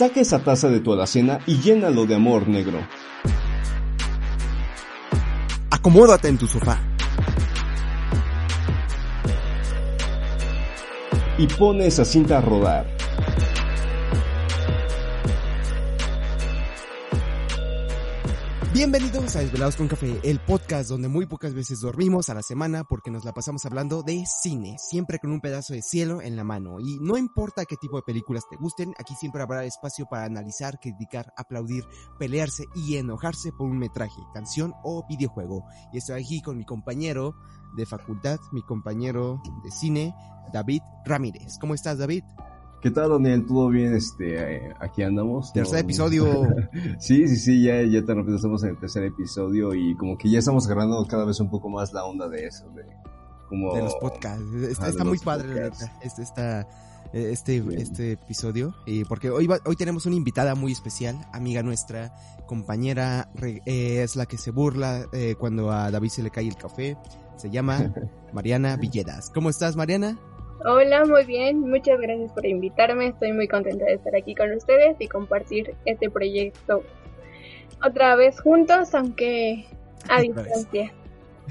[0.00, 2.78] Saca esa taza de tu alacena y llénalo de amor negro.
[5.70, 6.80] Acomódate en tu sofá.
[11.36, 12.99] Y pone esa cinta a rodar.
[18.80, 22.82] Bienvenidos a Desvelados con Café, el podcast donde muy pocas veces dormimos a la semana
[22.82, 26.44] porque nos la pasamos hablando de cine, siempre con un pedazo de cielo en la
[26.44, 26.80] mano.
[26.80, 30.80] Y no importa qué tipo de películas te gusten, aquí siempre habrá espacio para analizar,
[30.80, 31.84] criticar, aplaudir,
[32.18, 35.62] pelearse y enojarse por un metraje, canción o videojuego.
[35.92, 37.36] Y estoy aquí con mi compañero
[37.76, 40.14] de facultad, mi compañero de cine,
[40.54, 41.58] David Ramírez.
[41.60, 42.24] ¿Cómo estás, David?
[42.80, 43.44] ¿Qué tal, Daniel?
[43.46, 43.94] ¿Todo bien?
[43.94, 45.52] Este, eh, aquí andamos.
[45.52, 46.48] Tercer episodio.
[46.98, 50.38] sí, sí, sí, ya, ya repito, estamos en el tercer episodio y como que ya
[50.38, 52.84] estamos agarrando cada vez un poco más la onda de eso, de
[53.50, 53.74] como...
[53.74, 54.42] De los podcasts.
[54.70, 55.98] Está, está muy padre, la neta.
[56.00, 56.66] Este, está,
[57.12, 58.74] este, este episodio.
[58.86, 62.14] Y porque hoy, va, hoy tenemos una invitada muy especial, amiga nuestra,
[62.46, 66.56] compañera, eh, es la que se burla eh, cuando a David se le cae el
[66.56, 66.96] café.
[67.36, 67.92] Se llama
[68.32, 69.30] Mariana Villedas.
[69.34, 70.18] ¿Cómo estás, Mariana?
[70.64, 71.60] Hola, muy bien.
[71.60, 73.08] Muchas gracias por invitarme.
[73.08, 76.82] Estoy muy contenta de estar aquí con ustedes y compartir este proyecto
[77.82, 79.64] otra vez juntos, aunque
[80.08, 80.92] a distancia.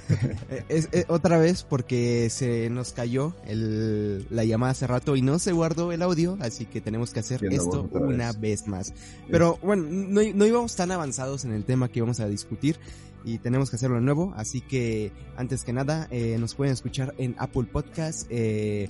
[0.69, 5.39] es, es, otra vez porque se nos cayó el, la llamada hace rato y no
[5.39, 8.39] se guardó el audio, así que tenemos que hacer esto una vez.
[8.39, 8.93] vez más.
[9.29, 12.77] Pero bueno, no, no íbamos tan avanzados en el tema que íbamos a discutir
[13.23, 14.33] y tenemos que hacerlo nuevo.
[14.35, 18.89] Así que antes que nada, eh, nos pueden escuchar en Apple Podcast, eh,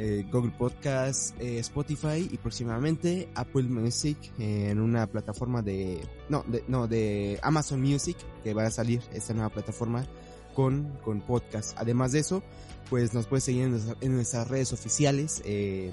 [0.00, 6.62] eh, Google Podcast, eh, Spotify y próximamente Apple Music en una plataforma de no, de,
[6.68, 10.06] no, de Amazon Music que va a salir esta nueva plataforma
[10.54, 11.76] con, con podcast.
[11.78, 12.44] Además de eso,
[12.88, 15.90] pues nos puedes seguir en, en nuestras redes oficiales eh,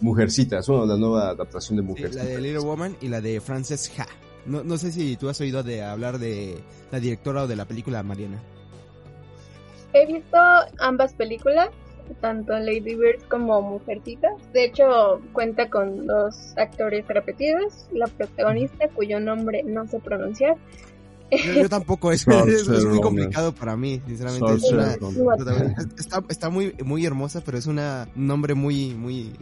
[0.00, 2.26] Mujercitas, bueno, la nueva adaptación de Mujercitas.
[2.26, 4.06] Sí, la de Little Woman y la de Frances Ha.
[4.46, 6.58] No, no sé si tú has oído de hablar de
[6.90, 8.40] la directora o de la película Mariana.
[9.92, 10.36] He visto
[10.78, 11.70] ambas películas
[12.20, 14.32] tanto Lady Bird como Mujercitas.
[14.52, 17.88] De hecho, cuenta con dos actores repetidos.
[17.92, 20.56] La protagonista, cuyo nombre no sé pronunciar.
[21.30, 24.54] Yo, yo tampoco, es, es, es, muy complicado para mí, sinceramente.
[24.54, 24.96] Es una,
[25.98, 27.80] está, está muy, muy hermosa, pero es un
[28.14, 29.34] nombre muy, muy...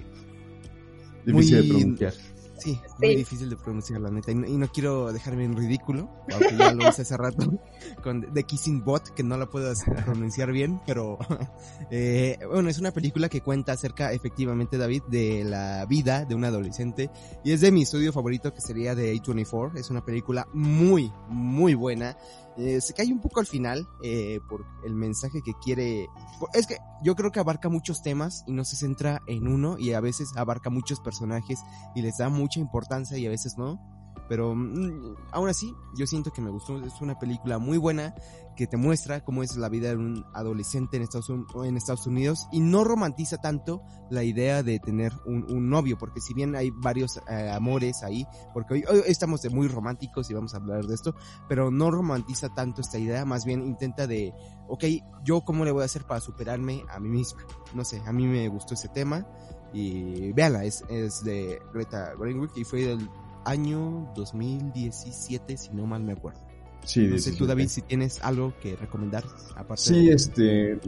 [1.24, 2.12] Difícil muy, de pronunciar.
[2.58, 4.32] Sí, sí, muy difícil de pronunciar, la neta.
[4.32, 7.52] Y no, y no, quiero dejarme en ridículo, aunque ya lo hice hace rato,
[8.02, 9.72] con The Kissing Bot, que no la puedo
[10.04, 11.18] pronunciar bien, pero
[11.90, 16.44] eh, bueno, es una película que cuenta acerca, efectivamente, David, de la vida de un
[16.44, 17.10] adolescente.
[17.44, 19.76] Y es de mi estudio favorito, que sería de A24.
[19.76, 22.16] Es una película muy, muy buena.
[22.58, 26.08] Eh, se cae un poco al final eh, por el mensaje que quiere.
[26.54, 29.92] Es que yo creo que abarca muchos temas y no se centra en uno y
[29.92, 31.60] a veces abarca muchos personajes
[31.94, 33.95] y les da mucha importancia y a veces no.
[34.28, 36.82] Pero mm, aún así, yo siento que me gustó.
[36.84, 38.14] Es una película muy buena
[38.56, 42.82] que te muestra cómo es la vida de un adolescente en Estados, Unidos y no
[42.84, 48.02] romantiza tanto la idea de tener un, novio, porque si bien hay varios eh, amores
[48.02, 51.14] ahí, porque hoy, estamos de muy románticos y vamos a hablar de esto,
[51.48, 54.32] pero no romantiza tanto esta idea, más bien intenta de,
[54.68, 54.84] ok,
[55.22, 57.42] yo cómo le voy a hacer para superarme a mí misma.
[57.74, 59.26] No sé, a mí me gustó ese tema
[59.72, 63.10] y véanla, es, es de Greta Greenwick y fue del
[63.46, 66.40] año 2017, si no mal me acuerdo.
[66.86, 69.24] Sí, no sé tú, David, si tienes algo que recomendar.
[69.56, 70.78] Aparte sí, este,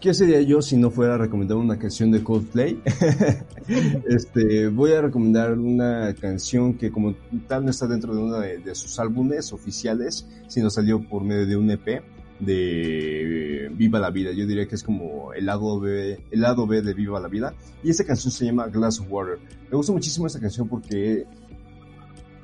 [0.00, 2.82] ¿qué sería yo si no fuera a recomendar una canción de Coldplay?
[4.08, 7.14] este, voy a recomendar una canción que como
[7.46, 11.56] tal no está dentro de uno de, sus álbumes oficiales, sino salió por medio de
[11.56, 12.02] un EP
[12.40, 14.32] de Viva la Vida.
[14.32, 17.54] Yo diría que es como el lado B, el lado B de Viva la Vida.
[17.84, 19.38] Y esa canción se llama Glass of Water.
[19.70, 21.26] Me gusta muchísimo esa canción porque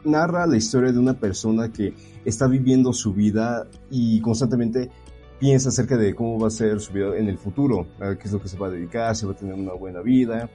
[0.04, 1.94] narra la historia de una persona que
[2.24, 4.90] está viviendo su vida y constantemente
[5.38, 8.32] piensa acerca de cómo va a ser su vida en el futuro, a qué es
[8.32, 10.50] lo que se va a dedicar, si va a tener una buena vida.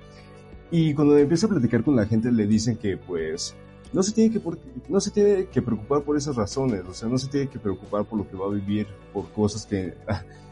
[0.71, 3.55] Y cuando empieza a platicar con la gente le dicen que pues
[3.93, 4.41] no se tiene que
[4.89, 8.05] no se tiene que preocupar por esas razones, o sea, no se tiene que preocupar
[8.05, 9.93] por lo que va a vivir, por cosas que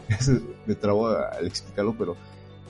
[0.65, 2.15] me trabo al explicarlo, pero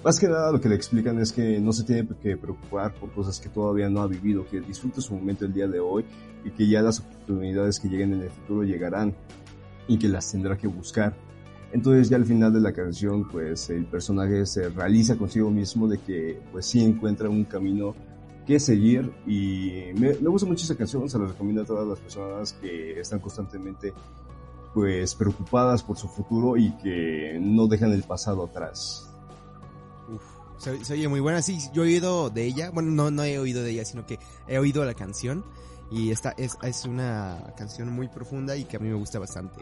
[0.03, 3.11] más que nada lo que le explican es que no se tiene que preocupar por
[3.13, 6.05] cosas que todavía no ha vivido, que disfrute su momento el día de hoy
[6.44, 9.15] y que ya las oportunidades que lleguen en el futuro llegarán
[9.88, 11.15] y que las tendrá que buscar.
[11.71, 16.00] Entonces ya al final de la canción pues el personaje se realiza consigo mismo de
[16.00, 17.95] que pues sí encuentra un camino
[18.45, 21.99] que seguir y me, me gusta mucho esa canción, se la recomiendo a todas las
[21.99, 23.94] personas que están constantemente
[24.73, 29.12] pues preocupadas por su futuro y que no dejan el pasado atrás.
[30.63, 31.42] Se, oye muy buena.
[31.42, 32.71] Sí, yo he oído de ella.
[32.71, 34.18] Bueno, no, no he oído de ella, sino que
[34.48, 35.44] he oído la canción.
[35.92, 39.62] Y esta es, es una canción muy profunda y que a mí me gusta bastante.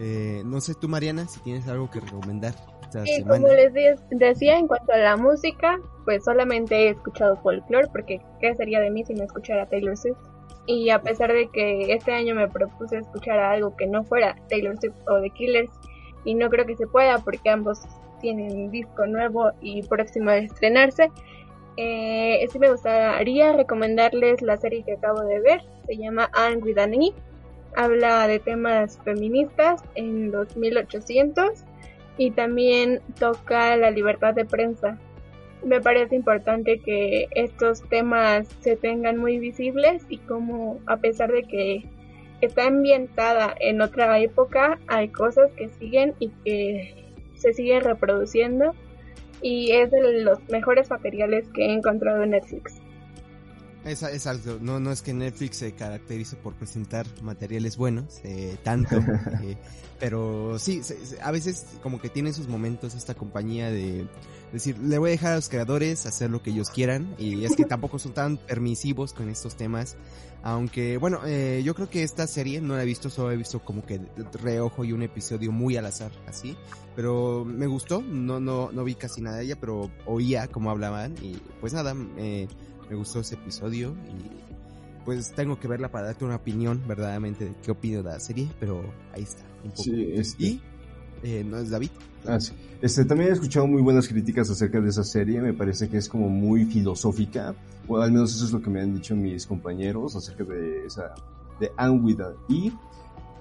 [0.00, 2.54] Eh, no sé tú, Mariana, si tienes algo que recomendar.
[2.82, 3.72] Esta sí, como les
[4.10, 8.90] decía, en cuanto a la música, pues solamente he escuchado folklore, porque ¿qué sería de
[8.90, 10.18] mí si no escuchara Taylor Swift?
[10.66, 14.76] Y a pesar de que este año me propuse escuchar algo que no fuera Taylor
[14.80, 15.70] Swift o The Killers,
[16.24, 17.80] y no creo que se pueda porque ambos
[18.20, 21.10] tienen disco nuevo y próximo a estrenarse.
[21.76, 26.78] Eh, sí me gustaría recomendarles la serie que acabo de ver, se llama Anne with
[27.76, 31.64] habla de temas feministas en los 1800
[32.16, 34.98] y también toca la libertad de prensa.
[35.64, 41.42] Me parece importante que estos temas se tengan muy visibles y como a pesar de
[41.42, 41.84] que
[42.40, 47.09] está ambientada en otra época, hay cosas que siguen y que
[47.40, 48.74] se sigue reproduciendo
[49.42, 52.80] y es de los mejores materiales que he encontrado en Netflix.
[53.84, 58.58] Es, es algo, no, no es que Netflix se caracterice por presentar materiales buenos, eh,
[58.62, 58.96] tanto,
[59.42, 59.56] eh,
[59.98, 60.82] pero sí,
[61.22, 64.06] a veces como que tiene sus momentos esta compañía de
[64.52, 67.56] decir, le voy a dejar a los creadores hacer lo que ellos quieran, y es
[67.56, 69.96] que tampoco son tan permisivos con estos temas,
[70.42, 73.60] aunque, bueno, eh, yo creo que esta serie no la he visto, solo he visto
[73.60, 74.00] como que
[74.42, 76.56] reojo y un episodio muy al azar, así.
[76.96, 81.14] Pero me gustó, no, no, no vi casi nada de ella, pero oía cómo hablaban
[81.22, 81.94] y pues nada,
[82.90, 87.54] me gustó ese episodio y pues tengo que verla para darte una opinión verdaderamente de
[87.62, 88.82] qué opino de la serie, pero
[89.14, 89.42] ahí está.
[89.64, 89.82] Un poco.
[89.84, 90.44] Sí, este...
[90.44, 90.60] Y
[91.22, 91.90] eh, no es David.
[92.26, 92.52] Ah, sí.
[92.82, 96.08] Este, también he escuchado muy buenas críticas acerca de esa serie, me parece que es
[96.08, 97.54] como muy filosófica,
[97.88, 101.14] o al menos eso es lo que me han dicho mis compañeros acerca de esa,
[101.58, 102.20] de Anne with
[102.50, 102.72] E.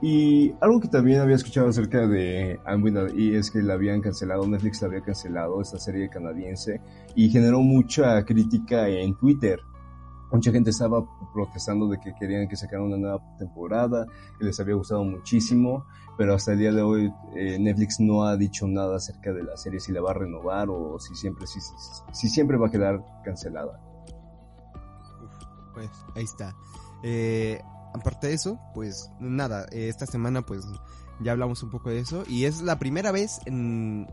[0.01, 4.01] Y algo que también había escuchado acerca de Anne with E es que la habían
[4.01, 6.79] cancelado, Netflix la había cancelado, esta serie canadiense,
[7.19, 9.59] y generó mucha crítica en Twitter
[10.31, 14.05] mucha gente estaba protestando de que querían que sacaran una nueva temporada,
[14.37, 15.85] que les había gustado muchísimo,
[16.17, 19.57] pero hasta el día de hoy eh, Netflix no ha dicho nada acerca de la
[19.57, 21.59] serie, si la va a renovar o si siempre, si,
[22.11, 23.79] si siempre va a quedar cancelada.
[25.73, 26.55] pues ahí está.
[27.03, 27.59] Eh,
[27.93, 30.63] aparte de eso, pues nada, eh, esta semana pues
[31.21, 34.07] ya hablamos un poco de eso y es la primera vez en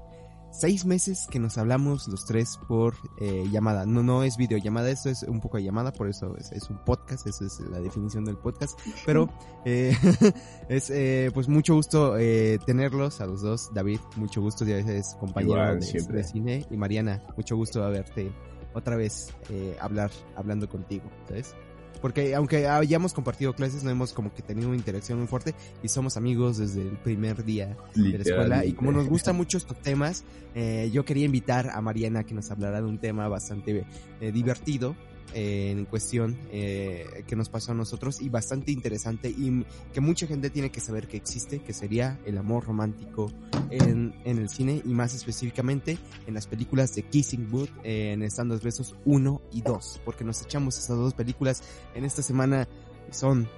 [0.61, 3.87] seis meses que nos hablamos los tres por eh, llamada.
[3.87, 7.27] No, no es videollamada, esto es un poco de llamada, por eso es, un podcast,
[7.27, 8.79] esa es la definición del podcast.
[9.05, 9.29] Pero
[9.65, 9.97] eh,
[10.69, 13.71] es eh, pues mucho gusto eh, tenerlos a los dos.
[13.75, 16.67] David, mucho gusto, ya eres compañero de, de, cine.
[16.71, 18.33] Y Mariana, mucho gusto de verte
[18.77, 21.55] otra vez eh, hablar, hablando contigo, ¿sabes?
[22.01, 25.89] Porque aunque hayamos compartido clases, no hemos como que tenido una interacción muy fuerte y
[25.89, 28.65] somos amigos desde el primer día de la escuela.
[28.65, 30.25] Y como nos gustan mucho estos temas,
[30.55, 33.85] eh, yo quería invitar a Mariana que nos hablara de un tema bastante
[34.21, 34.95] eh, divertido
[35.35, 40.27] eh, en cuestión eh, que nos pasó a nosotros y bastante interesante y que mucha
[40.27, 43.31] gente tiene que saber que existe, que sería el amor romántico
[43.71, 48.55] en, en el cine y más específicamente en las películas de Kissing Booth, en Estando
[48.55, 51.63] dos Besos 1 y 2, porque nos echamos estas dos películas
[51.95, 52.69] en esta semana
[53.11, 53.49] son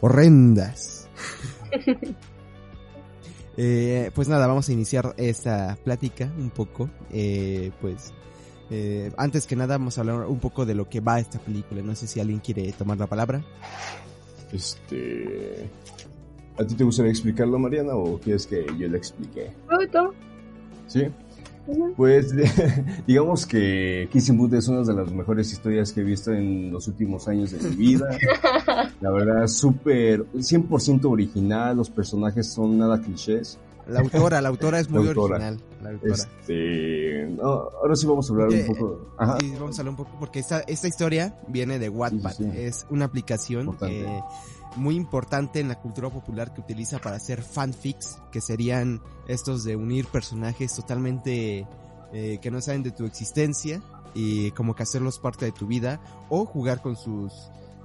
[0.00, 1.08] horrendas.
[3.62, 6.88] Eh, pues nada, vamos a iniciar esta plática un poco.
[7.10, 8.14] Eh, pues
[8.70, 11.82] eh, antes que nada vamos a hablar un poco de lo que va esta película.
[11.82, 13.42] No sé si alguien quiere tomar la palabra.
[14.52, 15.68] Este,
[16.58, 19.50] ¿a ti te gustaría explicarlo, Mariana, o quieres que yo le explique?
[20.86, 21.06] Sí.
[21.96, 22.34] Pues
[23.06, 26.88] digamos que Kissing Booth es una de las mejores historias que he visto en los
[26.88, 28.08] últimos años de mi vida.
[29.00, 33.58] La verdad, súper, 100% original, los personajes son nada clichés.
[33.86, 35.60] La autora, la autora es muy original.
[35.82, 36.14] La autora.
[36.14, 39.00] Este, ahora sí vamos a hablar un poco.
[39.40, 42.40] Sí, vamos a hablar un poco porque esta, esta historia viene de Wattpad.
[42.54, 44.20] Es una aplicación eh,
[44.76, 49.76] muy importante en la cultura popular que utiliza para hacer fanfics, que serían estos de
[49.76, 51.66] unir personajes totalmente
[52.12, 53.82] eh, que no saben de tu existencia
[54.14, 57.32] y como que hacerlos parte de tu vida o jugar con sus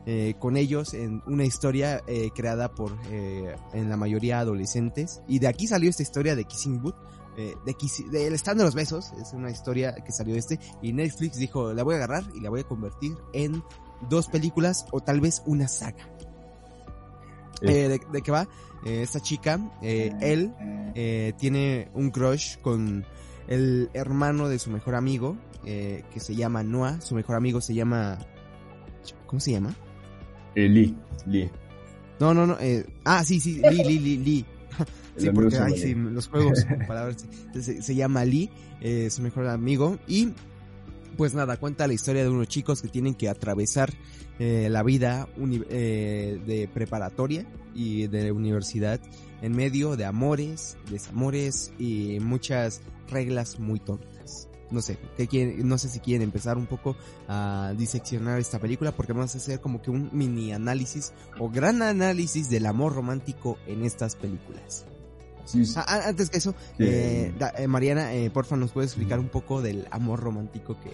[0.05, 5.21] eh, con ellos en una historia eh, creada por eh, en la mayoría adolescentes.
[5.27, 6.95] Y de aquí salió esta historia de Kissing Booth
[7.38, 7.75] eh, de,
[8.12, 9.12] de, El Stand de los Besos.
[9.19, 10.59] Es una historia que salió de este.
[10.81, 13.63] Y Netflix dijo la voy a agarrar y la voy a convertir en
[14.09, 16.07] dos películas o tal vez una saga.
[17.62, 18.50] Eh, de, de, qué va
[18.83, 20.53] esta chica él
[21.38, 23.05] tiene un crush con
[23.47, 27.00] el hermano de su mejor amigo que se llama Noah.
[27.00, 28.19] Su mejor amigo se llama
[29.25, 29.74] ¿cómo se llama?
[30.55, 30.95] Eh, Lee,
[31.27, 31.50] Lee.
[32.19, 32.57] No, no, no.
[32.59, 34.45] Eh, ah, sí, sí, Lee, Lee, Lee, Lee.
[35.17, 37.25] sí, porque ay, sí, los juegos con palabras.
[37.53, 38.50] Se, se, llama Lee,
[38.81, 39.97] eh, su mejor amigo.
[40.07, 40.29] Y
[41.15, 43.93] pues nada, cuenta la historia de unos chicos que tienen que atravesar
[44.39, 45.27] eh, la vida
[45.69, 49.00] eh, de preparatoria y de universidad
[49.41, 54.14] en medio de amores, desamores y muchas reglas muy tontas
[54.72, 54.98] no sé,
[55.29, 56.95] que no sé si quieren empezar un poco
[57.27, 61.81] a diseccionar esta película porque vamos a hacer como que un mini análisis o gran
[61.81, 64.86] análisis del amor romántico en estas películas.
[65.75, 69.88] Ah, antes que eso, eh, eh, Mariana, eh, porfa, ¿nos puedes explicar un poco del
[69.91, 70.91] amor romántico que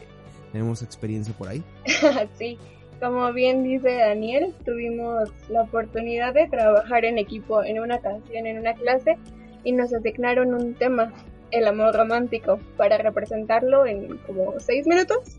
[0.52, 1.64] tenemos experiencia por ahí?
[2.38, 2.58] sí,
[3.00, 8.60] como bien dice Daniel, tuvimos la oportunidad de trabajar en equipo en una canción, en
[8.60, 9.18] una clase,
[9.64, 11.14] y nos asignaron un tema
[11.52, 15.38] el amor romántico para representarlo en como seis minutos.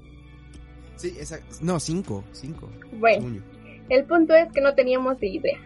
[0.97, 1.57] Sí, exacto.
[1.61, 2.69] No, cinco, cinco.
[2.93, 3.43] Bueno,
[3.89, 5.59] el punto es que no teníamos idea.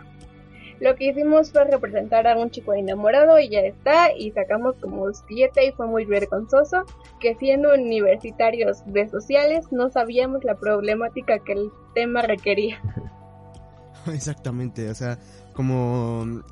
[0.79, 5.11] Lo que hicimos fue representar a un chico enamorado y ya está, y sacamos como
[5.13, 6.85] siete y fue muy vergonzoso
[7.19, 12.81] que siendo universitarios de sociales no sabíamos la problemática que el tema requería.
[14.13, 15.19] Exactamente, o sea,
[15.55, 16.43] como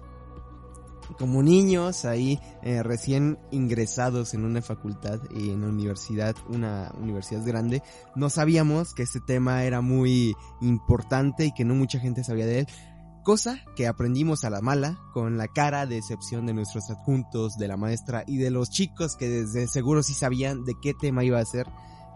[1.18, 7.44] como niños ahí eh, recién ingresados en una facultad y en una universidad, una universidad
[7.44, 7.82] grande,
[8.14, 12.61] no sabíamos que este tema era muy importante y que no mucha gente sabía de
[12.61, 12.66] él.
[13.23, 17.68] Cosa que aprendimos a la mala con la cara de excepción de nuestros adjuntos, de
[17.68, 21.38] la maestra y de los chicos que desde seguro sí sabían de qué tema iba
[21.38, 21.66] a ser.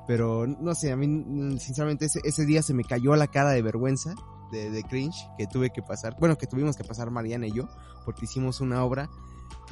[0.07, 3.63] Pero no sé, a mí sinceramente ese, ese día se me cayó la cara de
[3.63, 4.15] vergüenza
[4.51, 7.69] de, cringe que tuve que pasar, bueno, que tuvimos que pasar Mariana y yo,
[8.05, 9.09] porque hicimos una obra,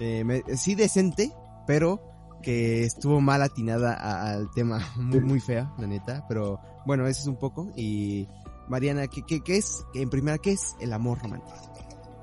[0.00, 1.33] eh, sí decente,
[1.66, 2.00] pero
[2.42, 7.26] que estuvo mal atinada al tema, muy, muy fea, la neta, pero bueno, eso es
[7.26, 7.68] un poco.
[7.76, 8.28] Y
[8.68, 11.56] Mariana, ¿qué, qué, qué es, en primera, qué es el amor romántico?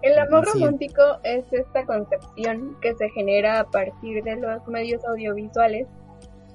[0.02, 5.88] El amor romántico es esta concepción que se genera a partir de los medios audiovisuales,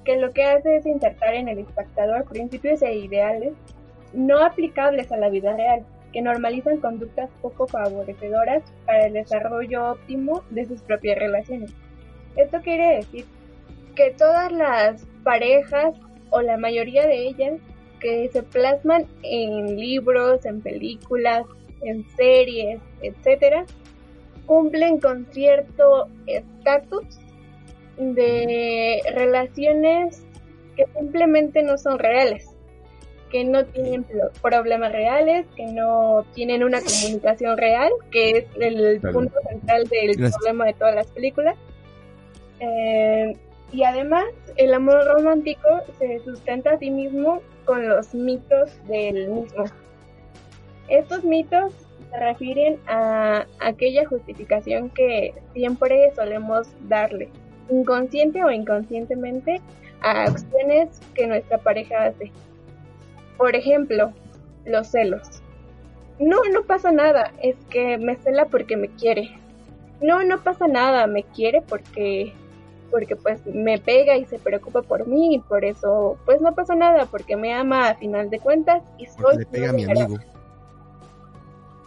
[0.05, 3.53] que lo que hace es insertar en el espectador principios e ideales
[4.13, 10.43] no aplicables a la vida real, que normalizan conductas poco favorecedoras para el desarrollo óptimo
[10.49, 11.71] de sus propias relaciones.
[12.35, 13.25] Esto quiere decir
[13.95, 15.95] que todas las parejas
[16.31, 17.59] o la mayoría de ellas
[17.99, 21.43] que se plasman en libros, en películas,
[21.81, 23.65] en series, etcétera,
[24.45, 27.19] cumplen con cierto estatus
[27.97, 30.25] de relaciones
[30.75, 32.49] que simplemente no son reales
[33.29, 34.05] que no tienen
[34.41, 40.65] problemas reales, que no tienen una comunicación real, que es el punto central del problema
[40.65, 41.55] de todas las películas.
[42.59, 43.35] Eh,
[43.71, 45.67] y además, el amor romántico
[45.99, 49.65] se sustenta a sí mismo con los mitos del mismo.
[50.87, 51.73] Estos mitos
[52.09, 57.29] se refieren a aquella justificación que siempre solemos darle,
[57.69, 59.61] inconsciente o inconscientemente,
[60.01, 62.31] a acciones que nuestra pareja hace
[63.39, 64.13] Por ejemplo,
[64.65, 65.41] los celos.
[66.19, 69.39] No, no pasa nada, es que me cela porque me quiere.
[70.01, 72.33] No, no pasa nada, me quiere porque
[72.91, 76.75] porque pues me pega y se preocupa por mí y por eso pues no pasa
[76.75, 80.17] nada porque me ama a final de cuentas y soy le pega a mi amigo.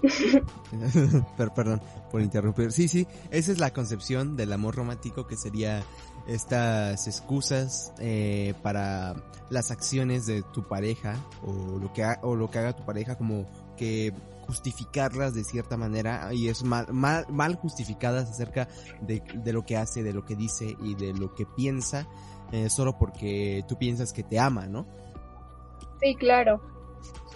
[1.54, 1.80] perdón
[2.11, 2.73] por interrumpir.
[2.73, 5.82] Sí, sí, esa es la concepción del amor romántico que sería
[6.26, 9.14] estas excusas eh, para
[9.50, 13.45] las acciones de tu pareja o lo que o lo que haga tu pareja como
[13.76, 14.12] que
[14.47, 18.69] justificarlas de cierta manera y es mal, mal, mal justificadas acerca
[19.00, 22.07] de, de, lo que hace, de lo que dice y de lo que piensa,
[22.52, 24.87] eh, solo porque tú piensas que te ama, ¿no?
[26.00, 26.61] Sí, claro.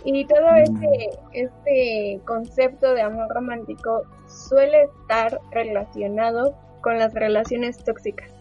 [0.05, 0.57] Y todo mm.
[0.57, 8.36] este, este concepto de amor romántico suele estar relacionado con las relaciones tóxicas.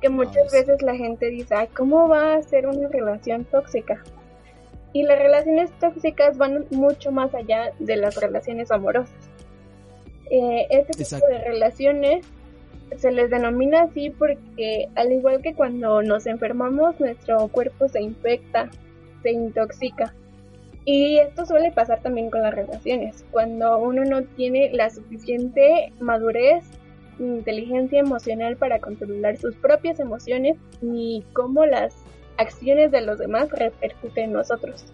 [0.00, 4.02] Que muchas veces la gente dice, ay, ¿cómo va a ser una relación tóxica?
[4.92, 9.30] Y las relaciones tóxicas van mucho más allá de las relaciones amorosas.
[10.30, 12.24] Eh, este tipo de relaciones
[12.96, 18.70] se les denomina así porque al igual que cuando nos enfermamos, nuestro cuerpo se infecta,
[19.22, 20.14] se intoxica.
[20.84, 23.24] Y esto suele pasar también con las relaciones.
[23.30, 26.64] Cuando uno no tiene la suficiente madurez,
[27.20, 31.94] inteligencia emocional para controlar sus propias emociones, ni cómo las
[32.36, 34.86] acciones de los demás repercuten en nosotros.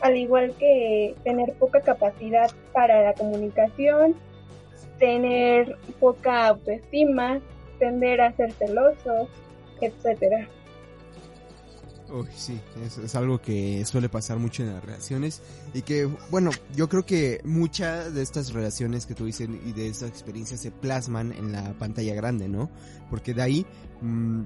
[0.00, 4.14] Al igual que tener poca capacidad para la comunicación,
[4.98, 7.40] tener poca autoestima,
[7.78, 9.28] tender a ser celosos,
[9.80, 10.48] etcétera.
[12.14, 15.42] Uy, sí, es, algo que suele pasar mucho en las relaciones
[15.72, 19.88] y que, bueno, yo creo que muchas de estas relaciones que tú dices y de
[19.88, 22.70] estas experiencias se plasman en la pantalla grande, ¿no?
[23.10, 23.66] Porque de ahí
[24.00, 24.42] mmm,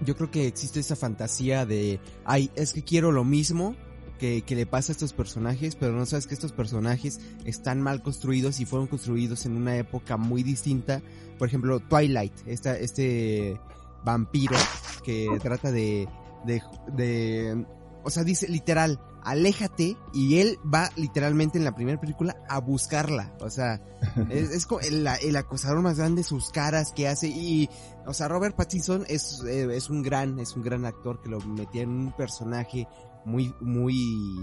[0.00, 3.76] yo creo que existe esa fantasía de, ay, es que quiero lo mismo
[4.18, 8.02] que, que, le pasa a estos personajes, pero no sabes que estos personajes están mal
[8.02, 11.02] construidos y fueron construidos en una época muy distinta.
[11.38, 13.60] Por ejemplo, Twilight, esta, este
[14.06, 14.56] vampiro
[15.04, 16.08] que trata de,
[16.44, 17.66] de, de,
[18.02, 23.32] o sea, dice literal, aléjate y él va literalmente en la primera película a buscarla.
[23.40, 23.80] O sea,
[24.30, 27.68] es, es el, el, acosador más grande, sus caras que hace y,
[28.06, 31.40] o sea, Robert Pattinson es, eh, es un gran, es un gran actor que lo
[31.40, 32.86] metía en un personaje
[33.24, 34.36] muy, muy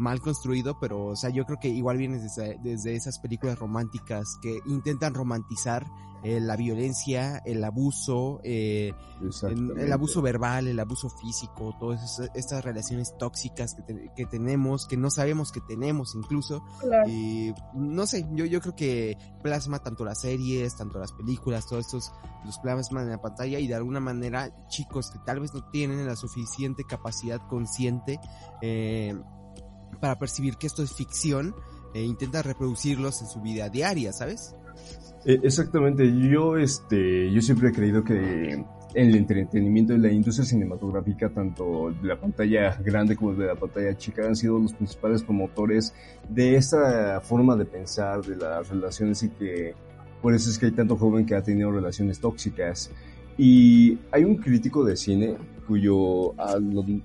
[0.00, 4.38] mal construido, pero, o sea, yo creo que igual viene desde, desde esas películas románticas
[4.40, 5.86] que intentan romantizar
[6.22, 8.92] eh, la violencia, el abuso, eh,
[9.42, 14.26] el, el, abuso verbal, el abuso físico, todas esas, estas relaciones tóxicas que, te, que,
[14.26, 16.62] tenemos, que no sabemos que tenemos incluso.
[16.80, 17.08] Claro.
[17.08, 21.86] Y no sé, yo, yo creo que plasma tanto las series, tanto las películas, todos
[21.86, 22.12] estos
[22.44, 26.06] los plasman en la pantalla y de alguna manera chicos que tal vez no tienen
[26.06, 28.18] la suficiente capacidad consciente
[28.62, 29.14] eh,
[30.00, 31.54] para percibir que esto es ficción,
[31.94, 34.54] e intenta reproducirlos en su vida diaria, ¿sabes?
[35.24, 41.92] Exactamente, yo este, yo siempre he creído que el entretenimiento de la industria cinematográfica, tanto
[42.00, 45.94] de la pantalla grande como de la pantalla chica, han sido los principales promotores
[46.28, 49.74] de esta forma de pensar de las relaciones y que
[50.20, 52.90] por eso es que hay tanto joven que ha tenido relaciones tóxicas.
[53.38, 56.56] Y hay un crítico de cine cuyo ah,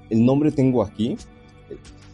[0.10, 1.15] el nombre tengo aquí.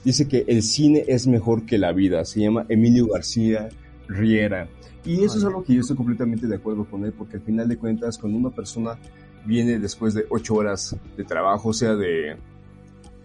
[0.03, 2.25] Dice que el cine es mejor que la vida.
[2.25, 3.69] Se llama Emilio García
[4.07, 4.67] Riera.
[5.05, 7.67] Y eso es algo que yo estoy completamente de acuerdo con él, porque al final
[7.67, 8.99] de cuentas, cuando una persona
[9.45, 12.37] viene después de ocho horas de trabajo, sea de,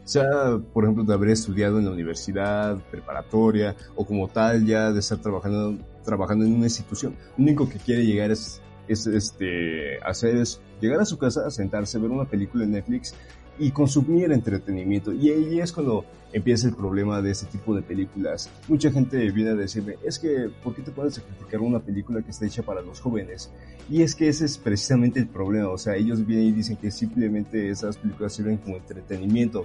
[0.07, 5.01] sea, por ejemplo, de haber estudiado en la universidad preparatoria o como tal ya de
[5.01, 10.37] estar trabajando, trabajando en una institución, lo único que quiere llegar es, es este, hacer
[10.37, 13.15] es llegar a su casa, sentarse, ver una película en Netflix
[13.59, 15.13] y consumir entretenimiento.
[15.13, 16.05] Y ahí es cuando
[16.37, 18.51] empieza el problema de este tipo de películas.
[18.69, 22.31] Mucha gente viene a decirme, es que, ¿por qué te a criticar una película que
[22.31, 23.51] está hecha para los jóvenes?
[23.89, 25.71] Y es que ese es precisamente el problema.
[25.71, 29.65] O sea, ellos vienen y dicen que simplemente esas películas sirven como entretenimiento,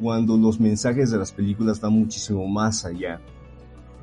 [0.00, 3.20] cuando los mensajes de las películas van muchísimo más allá.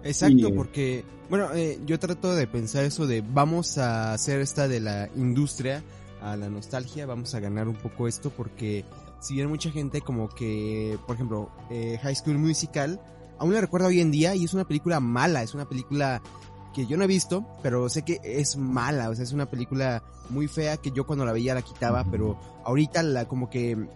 [0.01, 4.69] Exacto, y, porque, bueno, eh, yo trato de pensar eso de vamos a hacer esta
[4.69, 5.84] de la industria
[6.21, 8.86] a la nostalgia, vamos a ganar un poco esto porque
[9.26, 13.02] si bien mucha gente como que, por ejemplo, eh, High School Musical,
[13.40, 16.22] aún la recuerda hoy en día y es una película mala, es una película
[16.76, 20.04] que yo no he visto, pero sé que es mala, o sea, es una película
[20.30, 23.88] muy fea que yo cuando la veía la quitaba, pero ahorita la como que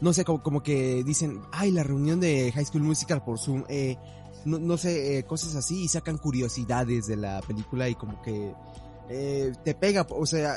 [0.00, 3.62] no sé, como, como que dicen, ay, la reunión de High School Musical por Zoom,
[3.68, 3.96] eh,
[4.44, 8.52] no, no sé, eh, cosas así y sacan curiosidades de la película y como que
[9.14, 10.56] eh, te pega, o sea,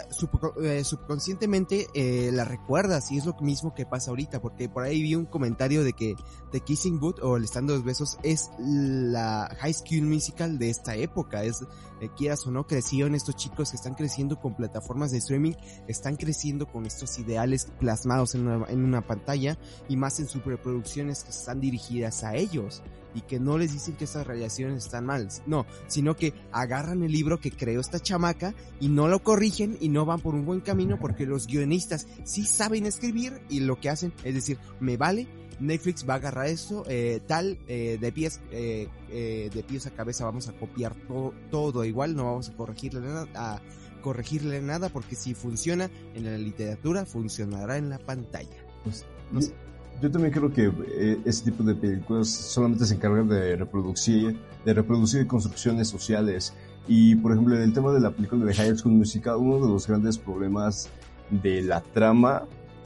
[0.64, 5.02] eh, subconscientemente eh, la recuerdas y es lo mismo que pasa ahorita, porque por ahí
[5.02, 6.16] vi un comentario de que
[6.54, 11.44] The Kissing Boot o El Estando Besos es la High School Musical de esta época,
[11.44, 11.66] es,
[12.02, 15.54] eh, quieras o no, crecieron estos chicos que están creciendo con plataformas de streaming,
[15.88, 20.44] están creciendo con estos ideales plasmados en una, en una pantalla y más en sus
[20.44, 22.84] reproducciones que están dirigidas a ellos
[23.16, 27.12] y que no les dicen que estas relaciones están mal, no, sino que agarran el
[27.12, 30.60] libro que creó esta chamaca y no lo corrigen y no van por un buen
[30.60, 35.28] camino porque los guionistas sí saben escribir y lo que hacen es decir, me vale,
[35.60, 39.92] Netflix va a agarrar esto, eh, tal, eh, de pies, eh, eh, de pies a
[39.92, 43.62] cabeza vamos a copiar todo, todo igual, no vamos a corregirle nada, a
[44.02, 48.58] corregirle nada porque si funciona en la literatura, funcionará en la pantalla.
[48.84, 49.54] Pues, no sé.
[50.02, 54.74] Yo también creo que eh, ese tipo de películas solamente se encargan de reproducir, de
[54.74, 56.54] reproducir construcciones sociales.
[56.88, 59.72] Y por ejemplo, en el tema de la película de High School Musical, uno de
[59.72, 60.90] los grandes problemas
[61.30, 62.44] de la trama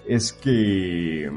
[0.08, 1.32] es que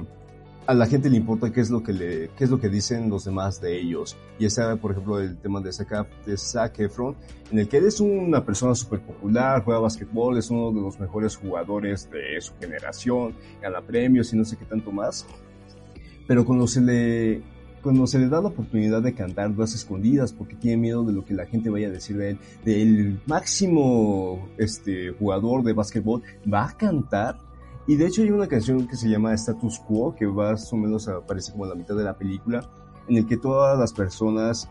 [0.67, 3.11] a la gente le importa qué es lo que le, qué es lo que dicen
[3.11, 4.17] los demás de ellos.
[4.39, 7.17] Y esa, por ejemplo, el tema de Zac, Zac Efron,
[7.51, 11.01] en el que él es una persona súper popular, juega básquetbol, es uno de los
[11.01, 15.27] mejores jugadores de su generación, gana premios y no sé qué tanto más.
[16.27, 17.43] Pero cuando se le
[17.83, 21.25] cuando se le da la oportunidad de cantar dos escondidas porque tiene miedo de lo
[21.25, 26.69] que la gente vaya a decir de él, del máximo este jugador de básquetbol va
[26.69, 27.39] a cantar
[27.87, 31.09] y de hecho hay una canción que se llama Status Quo que más o menos
[31.09, 32.69] aparece como en la mitad de la película
[33.09, 34.69] en el que todas las personas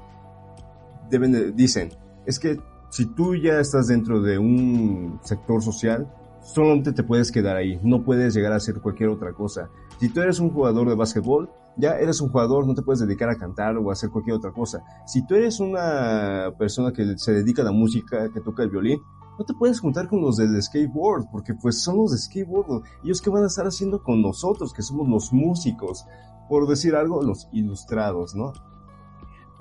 [1.09, 1.89] deben dicen
[2.25, 7.57] es que si tú ya estás dentro de un sector social solamente te puedes quedar
[7.57, 9.69] ahí no puedes llegar a hacer cualquier otra cosa
[10.01, 13.29] si tú eres un jugador de básquetbol, ya eres un jugador, no te puedes dedicar
[13.29, 14.83] a cantar o a hacer cualquier otra cosa.
[15.05, 18.99] Si tú eres una persona que se dedica a la música, que toca el violín,
[19.37, 22.83] no te puedes juntar con los del skateboard, porque pues son los de skateboard.
[23.03, 26.05] Ellos que van a estar haciendo con nosotros, que somos los músicos,
[26.49, 28.53] por decir algo, los ilustrados, ¿no?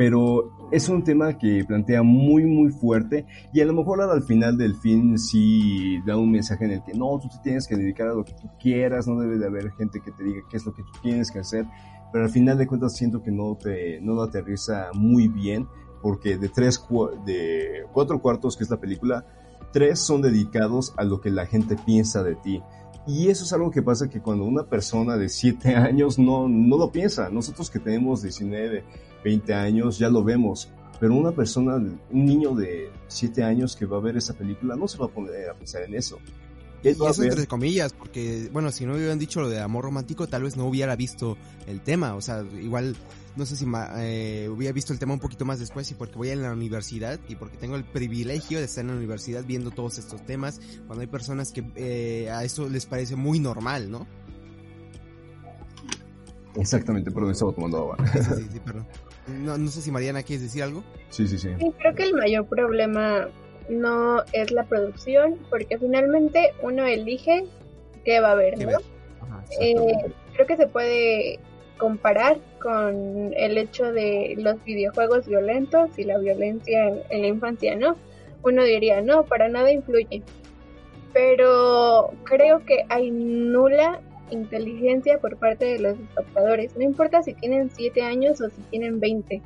[0.01, 4.57] pero es un tema que plantea muy muy fuerte y a lo mejor al final
[4.57, 8.09] del film sí da un mensaje en el que no, tú te tienes que dedicar
[8.09, 10.65] a lo que tú quieras, no debe de haber gente que te diga qué es
[10.65, 11.67] lo que tú tienes que hacer,
[12.15, 15.69] pero al final de cuentas siento que no te no lo aterriza muy bien
[16.01, 16.83] porque de tres
[17.27, 19.27] de cuatro cuartos que es la película,
[19.73, 22.63] tres son dedicados a lo que la gente piensa de ti.
[23.07, 26.77] Y eso es algo que pasa que cuando una persona de 7 años no, no
[26.77, 27.31] lo piensa.
[27.31, 28.85] Nosotros que tenemos 19,
[29.25, 30.71] 20 años ya lo vemos.
[30.99, 34.87] Pero una persona, un niño de 7 años que va a ver esa película no
[34.87, 36.19] se va a poner a pensar en eso.
[36.83, 40.45] Y eso entre comillas, porque, bueno, si no hubieran dicho lo de amor romántico, tal
[40.45, 42.15] vez no hubiera visto el tema.
[42.15, 42.97] O sea, igual,
[43.37, 43.67] no sé si
[43.99, 47.21] eh, hubiera visto el tema un poquito más después y porque voy a la universidad
[47.29, 51.03] y porque tengo el privilegio de estar en la universidad viendo todos estos temas, cuando
[51.03, 54.07] hay personas que eh, a eso les parece muy normal, ¿no?
[56.57, 57.97] Exactamente, perdón, estaba tomando agua.
[58.13, 58.87] Sí, sí, perdón.
[59.29, 60.83] No, no sé si Mariana quieres decir algo.
[61.11, 61.51] Sí, sí, sí.
[61.59, 63.29] Sí, creo que el mayor problema
[63.69, 67.45] no es la producción, porque finalmente uno elige
[68.05, 68.79] qué va a ver, ¿no?
[69.61, 69.75] eh,
[70.35, 71.39] creo que se puede
[71.81, 77.75] comparar con el hecho de los videojuegos violentos y la violencia en, en la infancia,
[77.75, 77.97] ¿no?
[78.43, 80.23] Uno diría, no, para nada influye.
[81.13, 86.77] Pero creo que hay nula inteligencia por parte de los espectadores.
[86.77, 89.43] No importa si tienen 7 años o si tienen 20.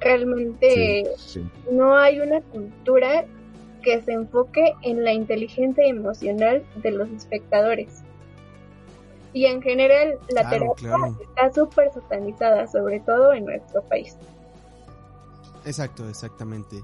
[0.00, 1.46] Realmente sí, sí.
[1.70, 3.24] no hay una cultura
[3.82, 8.02] que se enfoque en la inteligencia emocional de los espectadores.
[9.34, 11.18] Y en general la claro, terapia claro.
[11.20, 14.16] está súper satanizada, sobre todo en nuestro país.
[15.66, 16.82] Exacto, exactamente.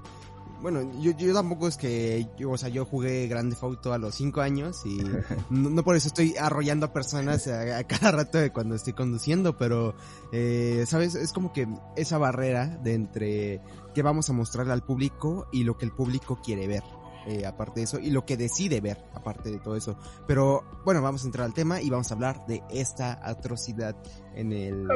[0.61, 4.13] Bueno, yo, yo tampoco es que, yo, o sea, yo jugué Grande Auto a los
[4.13, 4.99] 5 años y
[5.49, 8.93] no, no, por eso estoy arrollando a personas a, a cada rato de cuando estoy
[8.93, 9.95] conduciendo, pero,
[10.31, 11.15] eh, ¿sabes?
[11.15, 13.61] Es como que esa barrera de entre
[13.95, 16.83] qué vamos a mostrarle al público y lo que el público quiere ver.
[17.27, 19.95] Eh, aparte de eso, y lo que decide ver, aparte de todo eso.
[20.27, 23.95] Pero bueno, vamos a entrar al tema y vamos a hablar de esta atrocidad
[24.33, 24.87] en el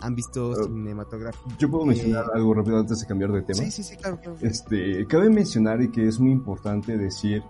[0.00, 1.48] ámbito uh, cinematográfico.
[1.58, 3.58] Yo puedo mencionar eh, algo rápido antes de cambiar de tema.
[3.58, 4.36] Sí, sí, sí, claro, claro.
[4.40, 7.42] Este, cabe mencionar y que es muy importante decir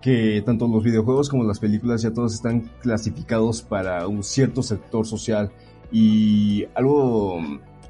[0.00, 5.04] que tanto los videojuegos como las películas ya todos están clasificados para un cierto sector
[5.04, 5.50] social
[5.90, 7.40] y algo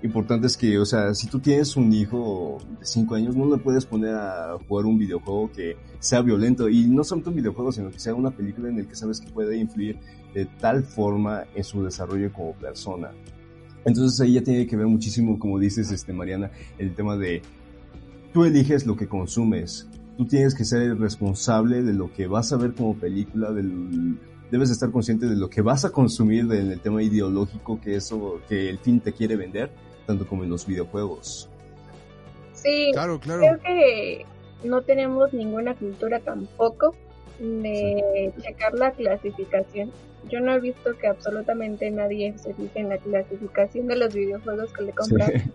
[0.03, 3.63] importante es que, o sea, si tú tienes un hijo de 5 años, no le
[3.63, 6.69] puedes poner a jugar un videojuego que sea violento.
[6.69, 9.31] Y no solamente un videojuego, sino que sea una película en la que sabes que
[9.31, 9.99] puede influir
[10.35, 13.11] de tal forma en su desarrollo como persona.
[13.85, 17.43] Entonces ahí ya tiene que ver muchísimo, como dices, este, Mariana, el tema de
[18.33, 19.89] tú eliges lo que consumes.
[20.17, 23.51] tú tienes que ser el responsable de lo que vas a ver como película,
[24.51, 28.41] debes estar consciente de lo que vas a consumir en el tema ideológico que eso,
[28.49, 29.71] que el fin te quiere vender,
[30.07, 31.49] tanto como en los videojuegos.
[32.53, 33.41] Sí, claro, claro.
[33.41, 34.27] creo que
[34.65, 36.95] no tenemos ninguna cultura tampoco
[37.39, 39.91] de checar la clasificación.
[40.29, 44.73] Yo no he visto que absolutamente nadie se fije en la clasificación de los videojuegos
[44.73, 45.31] que le compran.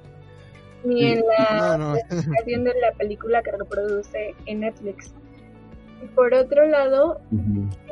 [0.84, 5.14] Ni en la clasificación de la película que reproduce en Netflix.
[6.04, 7.22] Y por otro lado,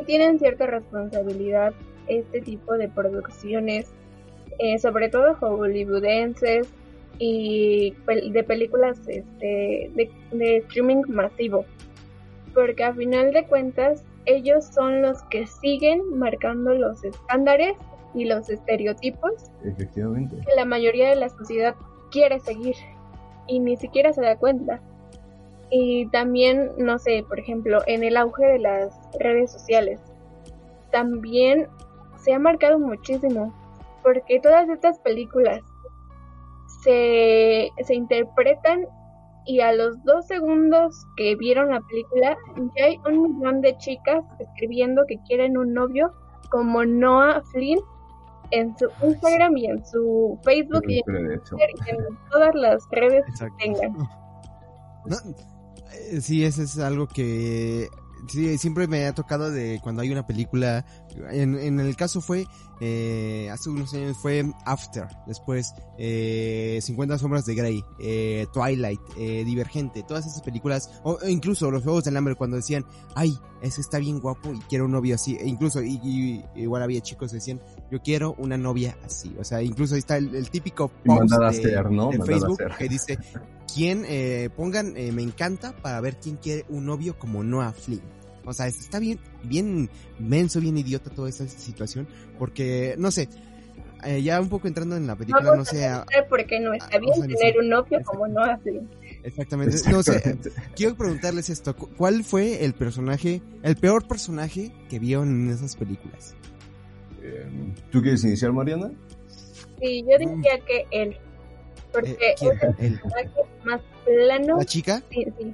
[0.07, 1.73] tienen cierta responsabilidad
[2.07, 3.91] este tipo de producciones,
[4.59, 6.67] eh, sobre todo hollywoodenses
[7.17, 7.95] y
[8.31, 11.65] de películas este, de, de streaming masivo
[12.53, 17.75] porque a final de cuentas ellos son los que siguen marcando los estándares
[18.13, 20.37] y los estereotipos Efectivamente.
[20.37, 21.75] que la mayoría de la sociedad
[22.11, 22.75] quiere seguir
[23.47, 24.81] y ni siquiera se da cuenta.
[25.71, 29.99] Y también, no sé, por ejemplo, en el auge de las redes sociales,
[30.91, 31.67] también
[32.17, 33.53] se ha marcado muchísimo,
[34.11, 35.61] porque todas estas películas
[36.81, 38.87] se, se interpretan
[39.45, 42.35] y a los dos segundos que vieron la película
[42.75, 46.11] ya hay un millón de chicas escribiendo que quieren un novio
[46.49, 47.79] como Noah Flynn
[48.49, 51.39] en su Instagram y en su Facebook y en,
[52.31, 53.95] todas las redes que tengan.
[55.93, 57.89] Eh, sí, eso es algo que
[58.27, 60.85] sí, siempre me ha tocado de cuando hay una película,
[61.31, 62.45] en, en el caso fue,
[62.81, 69.43] eh, hace unos años fue After, después eh, 50 sombras de Grey, eh, Twilight, eh,
[69.43, 73.99] Divergente, todas esas películas, o incluso los Juegos del Hambre cuando decían, ay, ese está
[73.99, 77.61] bien guapo y quiero un novio así, e incluso y, igual había chicos que decían,
[77.91, 82.11] yo quiero una novia así, o sea, incluso ahí está el, típico post de, ¿no?
[82.11, 83.17] Facebook que dice,
[83.73, 88.01] quién eh, pongan eh, me encanta para ver quién quiere un novio como Noah Flynn.
[88.45, 92.07] O sea, está bien, bien menso, bien idiota toda esta situación,
[92.39, 93.29] porque, no sé,
[94.03, 95.87] eh, ya un poco entrando en la película, no, sé...
[96.29, 98.89] porque no está bien tener un novio como Noah Flynn.
[99.23, 99.77] Exactamente.
[99.91, 100.37] No sé,
[100.75, 101.75] quiero preguntarles esto.
[101.75, 106.35] ¿Cuál fue el personaje, el peor personaje que vieron en esas películas?
[107.91, 108.91] ¿Tú quieres iniciar, Mariana?
[109.79, 111.17] Sí, yo diría que él.
[111.91, 113.01] Porque eh, es el
[113.63, 114.57] más plano.
[114.57, 115.01] ¿La chica?
[115.09, 115.53] Sí, sí.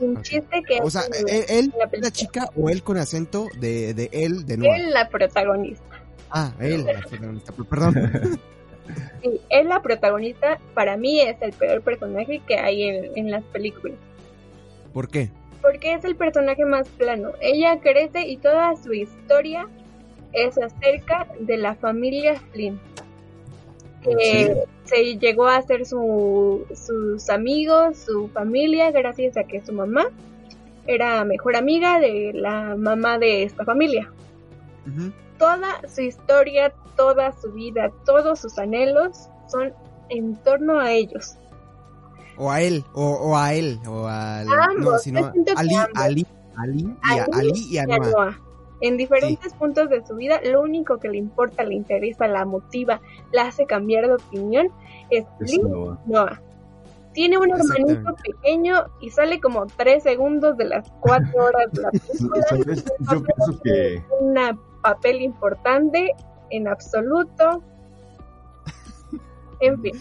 [0.00, 0.80] Un chiste que.
[0.82, 1.02] O sea,
[1.48, 4.74] él, la, chica o él con acento de, de él, de nuevo.
[4.74, 6.02] Él, la protagonista.
[6.30, 8.40] Ah, él, la protagonista, perdón.
[9.22, 13.42] Sí, él, la protagonista, para mí es el peor personaje que hay en, en las
[13.44, 13.96] películas.
[14.92, 15.30] ¿Por qué?
[15.62, 17.30] Porque es el personaje más plano.
[17.40, 19.66] Ella crece y toda su historia
[20.34, 22.78] es acerca de la familia Flynn
[24.04, 30.08] que se llegó a ser su, sus amigos, su familia, gracias a que su mamá
[30.86, 34.12] era mejor amiga de la mamá de esta familia.
[35.38, 39.72] Toda su historia, toda su vida, todos sus anhelos son
[40.10, 41.36] en torno a ellos.
[42.36, 44.44] O a él, o, a él, o a...
[44.76, 48.43] no, sino Ali, Ali, Ali, y a, Ali y a Noah
[48.84, 53.00] en diferentes puntos de su vida, lo único que le importa, le interesa, la motiva,
[53.32, 54.68] la hace cambiar de opinión
[55.08, 55.24] es,
[56.04, 56.42] Noah.
[57.14, 61.90] Tiene un hermanito pequeño y sale como tres segundos de las cuatro horas de la
[61.92, 62.44] película.
[63.10, 64.02] Yo pienso que...
[64.20, 66.12] Un papel importante
[66.50, 67.62] en absoluto.
[69.60, 69.94] En fin.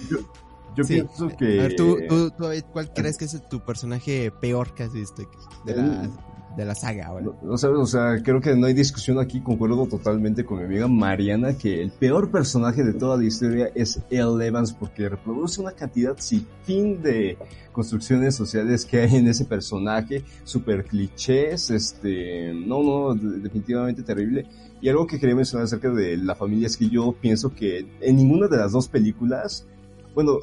[0.76, 1.60] Yo, pienso que...
[1.62, 2.34] A ver, ¿tú, tú,
[2.74, 5.24] ¿cuál crees que es tu personaje peor que has visto
[5.64, 6.10] de la
[6.56, 7.12] de la saga.
[7.42, 10.88] No, sabes, o sea, creo que no hay discusión aquí, concuerdo totalmente con mi amiga
[10.88, 15.72] Mariana que el peor personaje de toda la historia es El Evans porque reproduce una
[15.72, 17.38] cantidad sin fin de
[17.72, 24.46] construcciones sociales que hay en ese personaje, super clichés, este, no, no, definitivamente terrible.
[24.82, 28.16] Y algo que quería mencionar acerca de la familia es que yo pienso que en
[28.16, 29.66] ninguna de las dos películas,
[30.14, 30.40] bueno,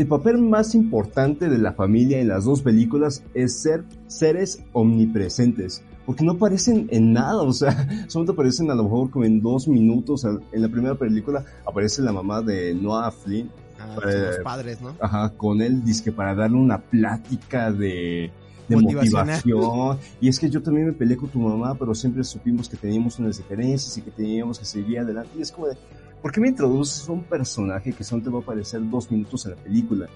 [0.00, 5.84] el papel más importante de la familia en las dos películas es ser seres omnipresentes.
[6.06, 7.70] Porque no aparecen en nada, o sea,
[8.08, 10.24] solamente aparecen a lo mejor como en dos minutos.
[10.24, 13.50] En la primera película aparece la mamá de Noah Flynn.
[13.78, 14.96] Ah, los padres, ¿no?
[15.00, 18.30] Ajá, con él, que para darle una plática de,
[18.70, 19.98] motivación.
[20.18, 23.18] Y es que yo también me peleé con tu mamá, pero siempre supimos que teníamos
[23.18, 25.30] unas diferencias y que teníamos que seguir adelante.
[25.38, 25.76] Y es como de,
[26.22, 29.52] ¿Por qué me introduces un personaje que solo te va a aparecer dos minutos en
[29.52, 30.08] la película?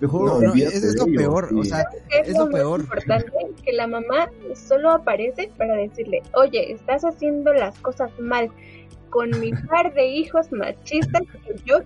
[0.00, 1.84] Mejor no, es, lo peor, o sea,
[2.24, 2.80] es, lo, peor.
[2.80, 3.30] importante
[3.62, 8.50] que la mamá solo aparece para decirle, oye, estás haciendo las cosas mal
[9.10, 11.80] con mi par de hijos machistas que yo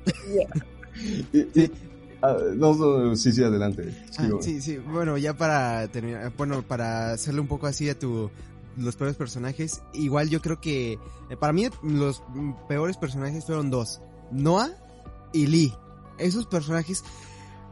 [1.33, 1.75] quiero.
[2.23, 3.93] Ah, no, sí, sí, adelante.
[4.17, 8.31] Ah, sí, sí, bueno, ya para terminar, bueno, para hacerle un poco así a tu,
[8.77, 10.99] los peores personajes, igual yo creo que,
[11.31, 12.23] eh, para mí los
[12.69, 14.71] peores personajes fueron dos, Noah
[15.33, 15.75] y Lee.
[16.19, 17.03] Esos personajes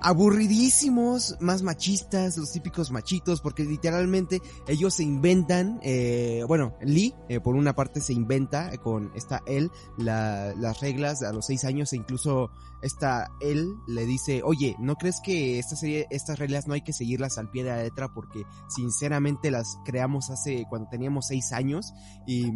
[0.03, 7.41] aburridísimos, más machistas, los típicos machitos, porque literalmente ellos se inventan, eh, bueno, Lee, eh,
[7.41, 11.97] por una parte se inventa con esta él las reglas a los seis años e
[11.97, 12.51] incluso
[12.83, 16.93] esta él le dice, oye, ¿no crees que esta serie, estas reglas no hay que
[16.93, 21.93] seguirlas al pie de la letra porque sinceramente las creamos hace cuando teníamos seis años
[22.27, 22.53] y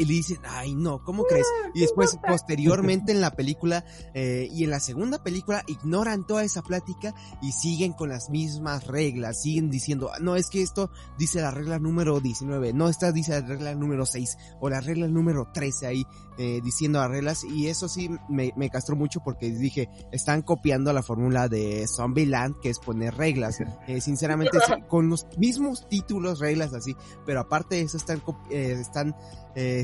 [0.00, 1.46] y le dicen, ay no, ¿cómo crees?
[1.74, 3.84] Y después, posteriormente en la película
[4.14, 8.86] eh, y en la segunda película, ignoran toda esa plática y siguen con las mismas
[8.86, 13.32] reglas, siguen diciendo, no, es que esto dice la regla número 19, no, esta dice
[13.32, 16.06] la regla número 6 o la regla número 13 ahí
[16.42, 20.90] eh, diciendo las reglas y eso sí me, me castró mucho porque dije, están copiando
[20.94, 23.58] la fórmula de Zombieland que es poner reglas.
[23.86, 24.58] Eh, sinceramente,
[24.88, 26.94] con los mismos títulos, reglas así,
[27.26, 29.16] pero aparte de eso están, eh, están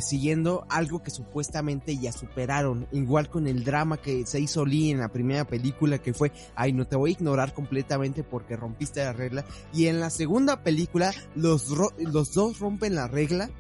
[0.07, 2.87] eh, siguiendo algo que supuestamente ya superaron.
[2.93, 6.73] Igual con el drama que se hizo Lee en la primera película que fue, ay,
[6.73, 9.45] no te voy a ignorar completamente porque rompiste la regla.
[9.73, 13.51] Y en la segunda película los, los dos rompen la regla.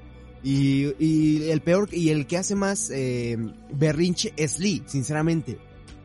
[0.43, 3.37] Y, y el peor, y el que hace más eh,
[3.73, 5.59] berrinche es Lee, sinceramente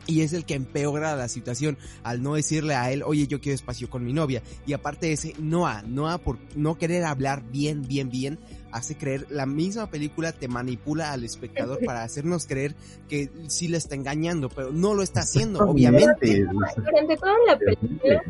[0.06, 3.54] y es el que empeora la situación al no decirle a él, oye, yo quiero
[3.54, 4.42] espacio con mi novia.
[4.66, 8.38] Y aparte de ese, Noah, Noah por no querer hablar bien, bien, bien,
[8.72, 12.74] hace creer, la misma película te manipula al espectador para hacernos creer
[13.08, 16.44] que sí le está engañando, pero no lo está haciendo, obviamente.
[16.44, 18.22] Durante toda la película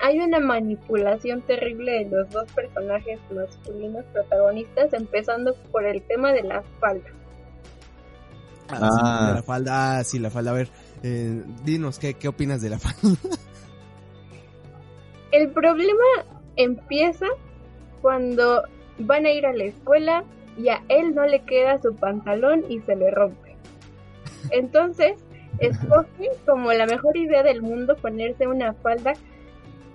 [0.00, 6.42] hay una manipulación terrible de los dos personajes masculinos protagonistas, empezando por el tema de
[6.42, 7.08] la falda.
[8.68, 9.32] Ah, ah.
[9.36, 10.50] la falda, ah, sí, la falda.
[10.50, 10.68] A ver,
[11.02, 13.16] eh, dinos, ¿qué, ¿qué opinas de la falda?
[15.32, 16.04] El problema
[16.56, 17.26] empieza
[18.00, 18.62] cuando
[18.98, 20.24] van a ir a la escuela
[20.56, 23.56] y a él no le queda su pantalón y se le rompe.
[24.50, 25.18] Entonces,
[25.58, 29.14] escoge como la mejor idea del mundo ponerse una falda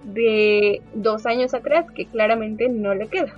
[0.04, 3.34] de dos años atrás que claramente no le queda.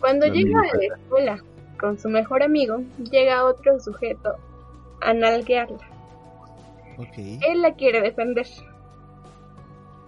[0.00, 1.44] Cuando llega a la escuela
[1.78, 4.36] con su mejor amigo, llega otro sujeto
[5.00, 5.78] a nalguearla.
[7.46, 8.46] Él la quiere defender.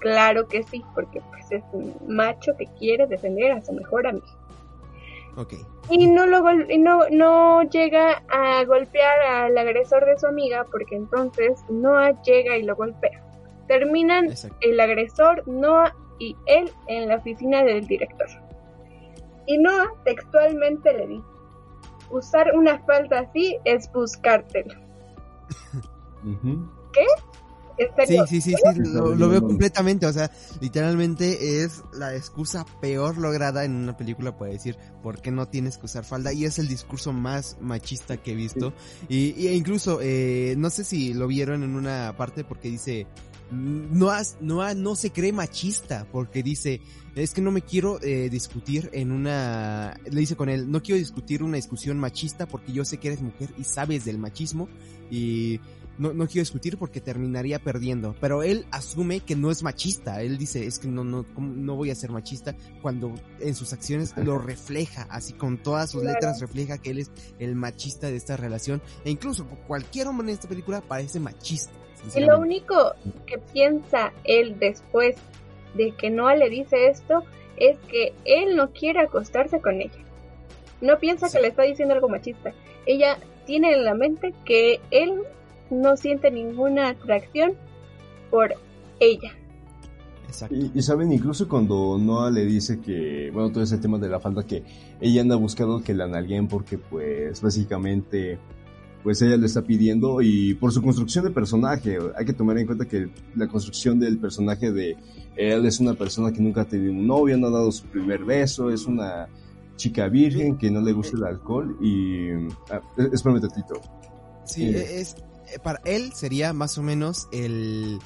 [0.01, 4.27] Claro que sí, porque pues es un macho que quiere defender a su mejor amigo.
[5.91, 6.43] Y no lo
[6.79, 12.65] no, no llega a golpear al agresor de su amiga porque entonces Noah llega y
[12.65, 13.23] lo golpea.
[13.69, 18.29] Terminan el agresor, Noah y él en la oficina del director.
[19.47, 21.27] Y Noah textualmente le dice,
[22.11, 24.75] usar una falda así es buscártelo.
[26.93, 27.07] ¿Qué?
[28.07, 33.65] Sí, sí, sí, sí, lo, veo completamente, o sea, literalmente es la excusa peor lograda
[33.65, 36.69] en una película para decir por qué no tienes que usar falda y es el
[36.69, 38.73] discurso más machista que he visto.
[39.09, 43.07] Y, e incluso eh, no sé si lo vieron en una parte porque dice
[43.51, 46.83] no, no, no se cree machista porque dice
[47.15, 50.99] es que no me quiero eh, discutir en una le dice con él no quiero
[50.99, 54.69] discutir una discusión machista porque yo sé que eres mujer y sabes del machismo
[55.11, 55.61] y
[55.99, 58.15] no, no quiero discutir porque terminaría perdiendo.
[58.21, 60.23] Pero él asume que no es machista.
[60.23, 64.17] Él dice, es que no, no, no voy a ser machista cuando en sus acciones
[64.17, 68.37] lo refleja, así con todas sus letras refleja que él es el machista de esta
[68.37, 68.81] relación.
[69.05, 71.73] E incluso cualquier hombre en esta película parece machista.
[72.15, 72.95] Y lo único
[73.27, 75.17] que piensa él después
[75.75, 77.25] de que Noah le dice esto
[77.57, 79.99] es que él no quiere acostarse con ella.
[80.81, 82.53] No piensa que le está diciendo algo machista.
[82.87, 85.23] Ella tiene en la mente que él
[85.71, 87.55] no siente ninguna atracción
[88.31, 88.55] por
[89.01, 89.33] ella.
[90.51, 94.45] Y, saben, incluso cuando Noah le dice que, bueno, todo ese tema de la falda,
[94.45, 94.63] que
[95.01, 98.39] ella anda buscando que la analguen porque, pues, básicamente,
[99.03, 102.67] pues ella le está pidiendo y por su construcción de personaje, hay que tomar en
[102.67, 104.97] cuenta que la construcción del personaje de
[105.37, 108.25] él es una persona que nunca ha tenido un novio, no ha dado su primer
[108.25, 109.29] beso, es una
[109.77, 112.33] chica virgen que no le gusta el alcohol y...
[112.71, 113.81] Ah, espérame un tantito.
[114.45, 115.28] Sí, es, eh,
[115.63, 117.99] para él sería más o menos el,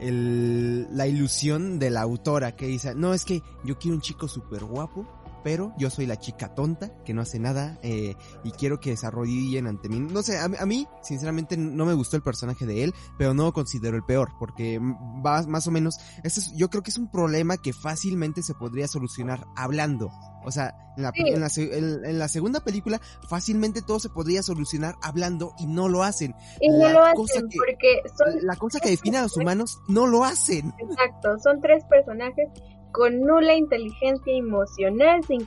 [0.00, 4.28] el, la ilusión de la autora que dice, no, es que yo quiero un chico
[4.28, 5.06] súper guapo,
[5.42, 8.14] pero yo soy la chica tonta que no hace nada eh,
[8.44, 10.00] y quiero que desarrollen ante mí.
[10.00, 13.52] No sé, a, mí, sinceramente, no me gustó el personaje de él, pero no lo
[13.52, 17.56] considero el peor, porque va más o menos, es, yo creo que es un problema
[17.56, 20.10] que fácilmente se podría solucionar hablando.
[20.42, 25.66] O sea, en la, en, la, segunda película fácilmente todo se podría solucionar hablando y
[25.66, 26.34] no lo hacen.
[26.60, 28.02] Y no lo hacen porque
[28.42, 30.72] La cosa que define a los humanos no lo hacen.
[30.78, 32.48] Exacto, son tres personajes
[32.92, 35.44] con nula inteligencia emocional, sin,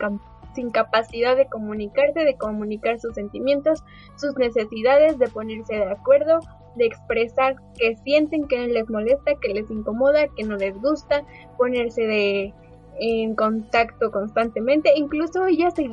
[0.55, 3.83] sin capacidad de comunicarse, de comunicar sus sentimientos,
[4.15, 6.39] sus necesidades, de ponerse de acuerdo,
[6.75, 11.23] de expresar que sienten, que les molesta, que les incomoda, que no les gusta,
[11.57, 12.53] ponerse de
[12.99, 14.91] en contacto constantemente.
[14.95, 15.89] Incluso ella se,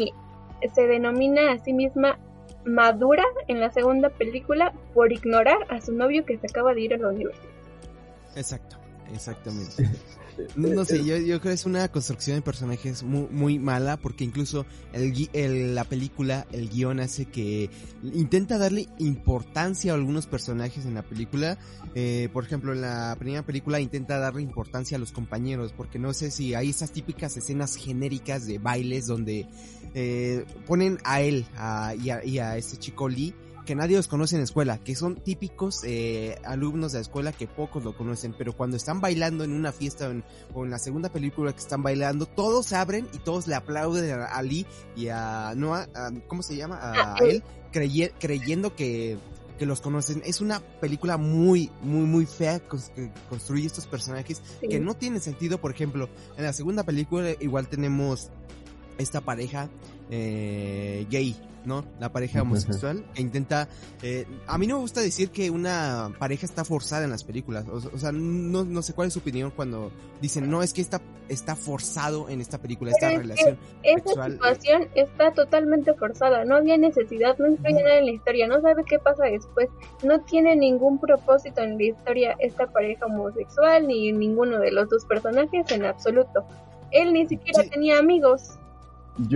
[0.72, 2.18] se denomina a sí misma
[2.64, 6.94] madura en la segunda película por ignorar a su novio que se acaba de ir
[6.94, 7.50] a la universidad.
[8.36, 8.76] Exacto,
[9.12, 9.88] exactamente.
[10.56, 14.24] No, sé, yo, yo, creo que es una construcción de personajes muy, muy mala porque
[14.24, 17.70] incluso el, la película, el guion hace que
[18.02, 21.58] intenta darle importancia a algunos personajes en la película.
[21.94, 26.12] Eh, por ejemplo, en la primera película intenta darle importancia a los compañeros porque no
[26.12, 29.46] sé si hay esas típicas escenas genéricas de bailes donde
[29.94, 31.46] eh, ponen a él
[32.02, 33.34] y, a, y a este chico Lee
[33.64, 37.32] que nadie los conoce en la escuela, que son típicos eh, alumnos de la escuela
[37.32, 40.10] que pocos lo conocen, pero cuando están bailando en una fiesta
[40.54, 44.20] o en, la segunda película que están bailando, todos se abren y todos le aplauden
[44.20, 45.88] a Lee y a Noah,
[46.26, 46.78] ¿cómo se llama?
[46.80, 47.42] A, él,
[47.72, 49.18] creyendo que,
[49.58, 50.22] que los conocen.
[50.24, 55.60] Es una película muy, muy, muy fea que construye estos personajes que no tiene sentido.
[55.60, 58.30] Por ejemplo, en la segunda película igual tenemos
[58.98, 59.68] esta pareja
[60.10, 61.84] eh, gay ¿no?
[61.98, 63.68] La pareja homosexual que intenta...
[64.02, 67.66] Eh, a mí no me gusta decir que una pareja está forzada en las películas.
[67.68, 69.90] O, sea, no, no, sé cuál es su opinión cuando
[70.20, 73.58] dicen, no, es que está, está forzado en esta película, esta relación.
[73.82, 76.44] Esa situación está totalmente forzada.
[76.44, 79.68] No había necesidad, no influye nada en la historia, no sabe qué pasa después.
[80.02, 85.04] No tiene ningún propósito en la historia esta pareja homosexual ni ninguno de los dos
[85.04, 86.44] personajes en absoluto.
[86.90, 88.58] Él ni siquiera tenía amigos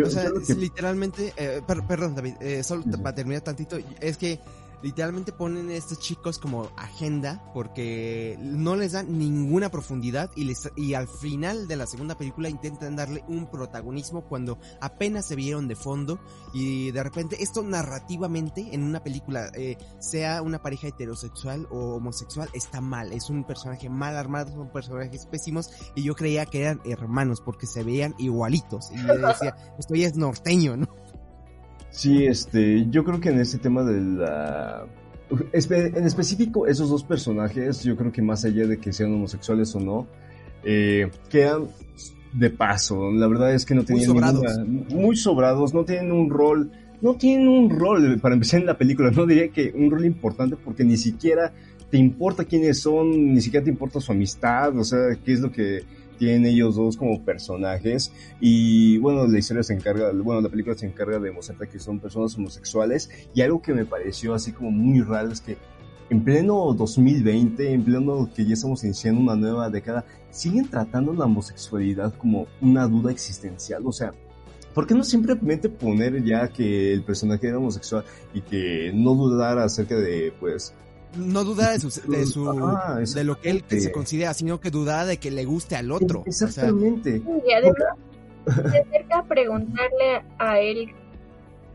[0.04, 4.38] o sea, literalmente, eh, perdón David, eh, solo para terminar tantito, es que
[4.84, 10.70] literalmente ponen a estos chicos como agenda porque no les dan ninguna profundidad y, les,
[10.76, 15.68] y al final de la segunda película intentan darle un protagonismo cuando apenas se vieron
[15.68, 16.20] de fondo
[16.52, 22.50] y de repente esto narrativamente en una película, eh, sea una pareja heterosexual o homosexual,
[22.52, 26.82] está mal, es un personaje mal armado, son personajes pésimos y yo creía que eran
[26.84, 31.03] hermanos porque se veían igualitos y yo decía, esto ya es norteño, ¿no?
[31.94, 34.84] Sí, este, yo creo que en este tema de la...
[35.30, 39.80] En específico, esos dos personajes, yo creo que más allá de que sean homosexuales o
[39.80, 40.06] no,
[40.64, 41.68] eh, quedan
[42.32, 43.12] de paso.
[43.12, 44.58] La verdad es que no tienen muy sobrados.
[44.66, 49.12] muy sobrados, no tienen un rol, no tienen un rol para empezar en la película.
[49.12, 51.52] No diría que un rol importante porque ni siquiera
[51.90, 55.52] te importa quiénes son, ni siquiera te importa su amistad, o sea, qué es lo
[55.52, 55.84] que
[56.14, 58.12] tienen ellos dos como personajes.
[58.40, 62.00] Y bueno, la historia se encarga, bueno, la película se encarga de mostrar que son
[62.00, 63.10] personas homosexuales.
[63.34, 65.56] Y algo que me pareció así como muy raro es que
[66.10, 71.24] en pleno 2020, en pleno que ya estamos iniciando una nueva década, siguen tratando la
[71.24, 74.12] homosexualidad como una duda existencial, o sea,
[74.74, 78.04] ¿por qué no simplemente poner ya que el personaje era homosexual
[78.34, 80.74] y que no dudar acerca de, pues,
[81.16, 82.44] no duda de, su, de, su,
[83.14, 86.24] de lo que él se considera, sino que duda de que le guste al otro.
[86.26, 87.22] Exactamente.
[87.46, 87.96] y además,
[88.46, 90.90] se acerca a preguntarle a él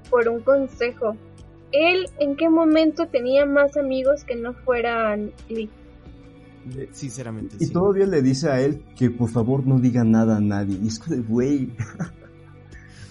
[0.09, 1.15] por un consejo.
[1.71, 5.69] Él, ¿en qué momento tenía más amigos que no fueran Lee?
[6.91, 7.57] Sinceramente.
[7.59, 10.77] Y todavía le dice a él que por favor no diga nada a nadie.
[10.81, 11.69] Y es de, güey.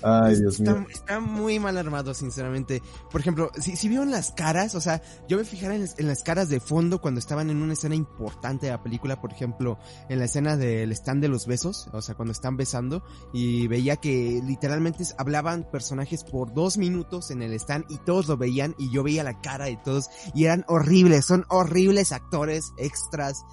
[0.03, 0.87] Ay, Dios está, mío.
[0.91, 2.83] Está muy mal armado, sinceramente.
[3.11, 6.49] Por ejemplo, si, si vieron las caras, o sea, yo me fijara en, las caras
[6.49, 9.79] de fondo cuando estaban en una escena importante de la película, por ejemplo,
[10.09, 13.97] en la escena del stand de los besos, o sea, cuando están besando, y veía
[13.97, 18.91] que literalmente hablaban personajes por dos minutos en el stand y todos lo veían y
[18.91, 23.45] yo veía la cara de todos y eran horribles, son horribles actores extras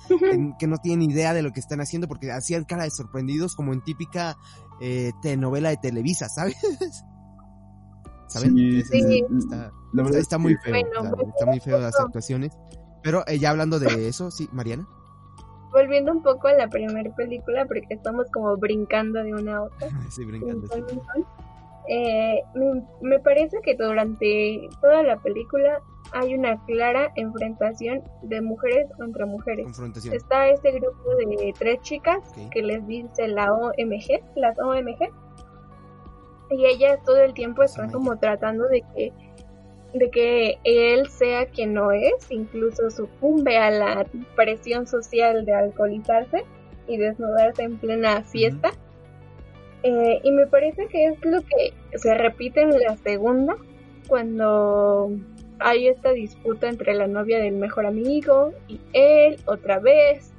[0.60, 3.74] que no tienen idea de lo que están haciendo porque hacían cara de sorprendidos como
[3.74, 4.38] en típica
[4.82, 6.56] eh, telenovela de Televisa, ¿sabes?
[8.28, 8.56] ¿Saben?
[8.56, 12.58] Sí, Está, la verdad está, muy feo, está muy feo las actuaciones.
[13.04, 14.88] Pero eh, ya hablando de eso, sí, Mariana.
[15.72, 19.90] Volviendo un poco a la primera película, porque estamos como brincando de una a otra.
[20.10, 20.68] sí, brincando.
[21.88, 25.84] Eh, me, me, parece que durante toda la película
[26.16, 29.68] hay una clara enfrentación de mujeres contra mujeres.
[30.14, 32.20] Está este grupo de tres chicas
[32.52, 35.12] que les dice la OMG, las OMG.
[36.52, 39.14] y ella todo el tiempo está como tratando de que
[39.94, 44.06] de que él sea quien no es, incluso sucumbe a la
[44.36, 46.46] presión social de alcoholizarse
[46.88, 48.72] y desnudarse en plena fiesta.
[49.84, 53.56] Eh, y me parece que es lo que se repite en la segunda,
[54.08, 55.12] cuando
[55.60, 60.32] hay esta disputa entre la novia del mejor amigo y él otra vez.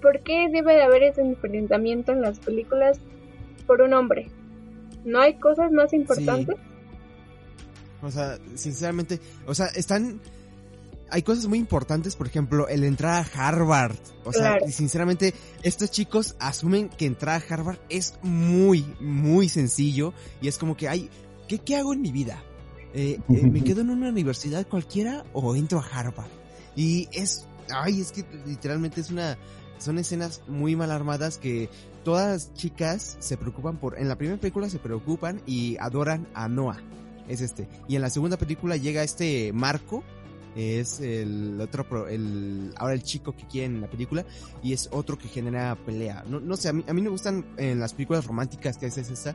[0.00, 2.98] ¿Por qué debe de haber ese enfrentamiento en las películas
[3.66, 4.28] por un hombre?
[5.04, 6.56] ¿No hay cosas más importantes?
[8.02, 10.20] O sea, sinceramente, o sea, están
[11.12, 13.98] hay cosas muy importantes, por ejemplo, el entrar a Harvard.
[14.24, 20.14] O sea, sinceramente, estos chicos asumen que entrar a Harvard es muy, muy sencillo.
[20.40, 21.10] Y es como que, hay,
[21.48, 22.42] ¿qué, qué hago en mi vida?
[22.94, 26.30] Eh, eh, ¿Me quedo en una universidad cualquiera o entro a Harvard?
[26.76, 29.38] Y es, ay, es que literalmente es una,
[29.78, 31.68] son escenas muy mal armadas que
[32.04, 36.82] todas chicas se preocupan por, en la primera película se preocupan y adoran a Noah
[37.28, 37.68] es este.
[37.88, 40.02] Y en la segunda película llega este Marco,
[40.54, 44.24] es el otro, el, ahora el chico que quiere en la película,
[44.62, 46.24] y es otro que genera pelea.
[46.28, 48.98] No, no sé, a mí, a mí me gustan en las películas románticas que es
[48.98, 49.34] esta,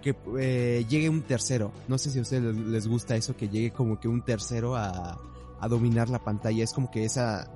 [0.00, 1.72] que eh, llegue un tercero.
[1.88, 5.18] No sé si a ustedes les, gusta eso, que llegue como que un tercero a,
[5.60, 6.64] a dominar la pantalla.
[6.64, 7.50] Es como que esa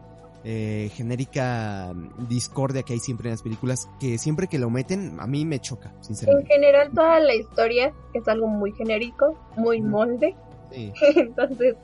[0.44, 1.92] eh, genérica
[2.28, 5.60] discordia que hay siempre en las películas, que siempre que lo meten, a mí me
[5.60, 6.52] choca, sinceramente.
[6.52, 10.34] En general, toda la historia es algo muy genérico, muy molde.
[10.72, 11.76] Entonces,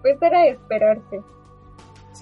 [0.00, 1.20] pues era de esperarse.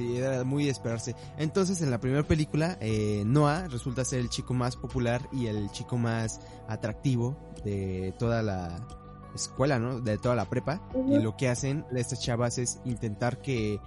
[0.01, 1.14] Sí, era muy de esperarse.
[1.36, 5.70] Entonces, en la primera película, eh, Noah resulta ser el chico más popular y el
[5.72, 7.36] chico más atractivo
[7.66, 8.80] de toda la
[9.34, 10.01] escuela, ¿no?
[10.01, 10.80] De toda la prepa.
[11.07, 13.78] Y lo que hacen estas chavas es intentar que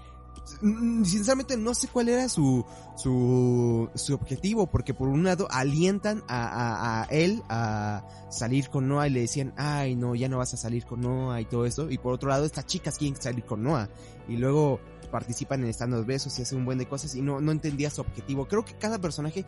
[0.62, 6.24] Mm, sinceramente no sé cuál era su, su, su objetivo, porque por un lado alientan
[6.28, 10.54] a, a, él a salir con Noah y le decían, ay no, ya no vas
[10.54, 13.46] a salir con Noah y todo eso, y por otro lado estas chicas quieren salir
[13.46, 13.90] con Noah,
[14.28, 14.80] y luego
[15.14, 18.02] participan en estando besos y hacen un buen de cosas y no, no entendía su
[18.02, 18.48] objetivo.
[18.48, 19.46] Creo que cada personaje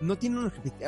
[0.00, 0.38] no tiene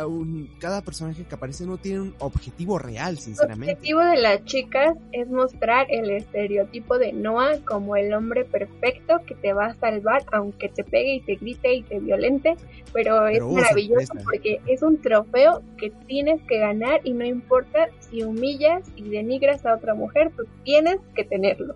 [0.06, 3.72] un, cada personaje que aparece no tiene un objetivo real, sinceramente.
[3.72, 9.16] El objetivo de las chicas es mostrar el estereotipo de Noah como el hombre perfecto
[9.26, 12.54] que te va a salvar aunque te pegue y te grite y te violente,
[12.92, 17.88] pero, es oh, maravilloso porque es un trofeo que tienes que ganar y no importa
[17.98, 21.74] si humillas y denigras a otra mujer, tú tienes que tenerlo.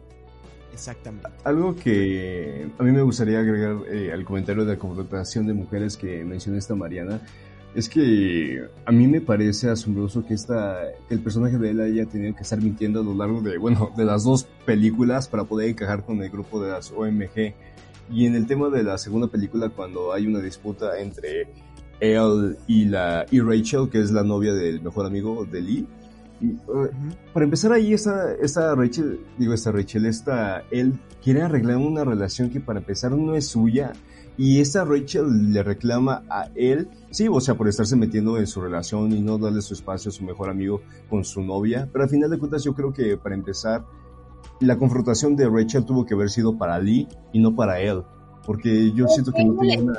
[0.74, 1.28] Exactamente.
[1.44, 5.96] Algo que a mí me gustaría agregar eh, al comentario de la confrontación de mujeres
[5.96, 7.20] que mencionó esta Mariana
[7.76, 12.06] es que a mí me parece asombroso que esta que el personaje de él haya
[12.06, 15.70] tenido que estar mintiendo a lo largo de bueno de las dos películas para poder
[15.70, 17.54] encajar con el grupo de las OMG
[18.10, 21.48] y en el tema de la segunda película cuando hay una disputa entre
[22.00, 25.86] él y la y Rachel que es la novia del mejor amigo de Lee
[26.40, 26.88] Uh,
[27.32, 32.50] para empezar ahí, esta, esta Rachel, digo, esta Rachel, esta, él quiere arreglar una relación
[32.50, 33.92] que para empezar no es suya.
[34.36, 38.60] Y esta Rachel le reclama a él, sí, o sea, por estarse metiendo en su
[38.60, 41.88] relación y no darle su espacio a su mejor amigo con su novia.
[41.92, 43.84] Pero al final de cuentas yo creo que para empezar,
[44.60, 48.02] la confrontación de Rachel tuvo que haber sido para Lee y no para él.
[48.44, 49.98] Porque yo siento que no tiene una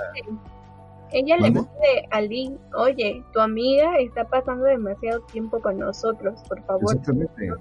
[1.11, 6.63] ella le dice a Lee, oye, tu amiga está pasando demasiado tiempo con nosotros, por
[6.65, 6.97] favor,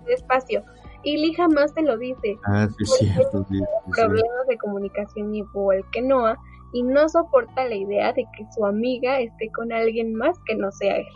[0.09, 0.65] espacio.
[1.03, 2.37] Y Lee jamás te lo dice.
[2.47, 3.47] Ah, sí, cierto,
[3.95, 6.39] Problemas de comunicación igual que Noah,
[6.73, 10.73] y no soporta la idea de que su amiga esté con alguien más que no
[10.73, 11.07] sea él.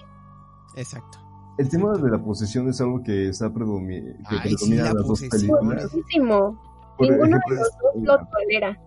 [0.77, 1.19] Exacto.
[1.59, 5.21] El tema de la posesión es algo que está predomina, que predomina en las dos
[5.23, 5.93] películas.
[5.93, 6.63] Muchísimo.
[7.01, 8.81] Ninguno de los dos lo tolera.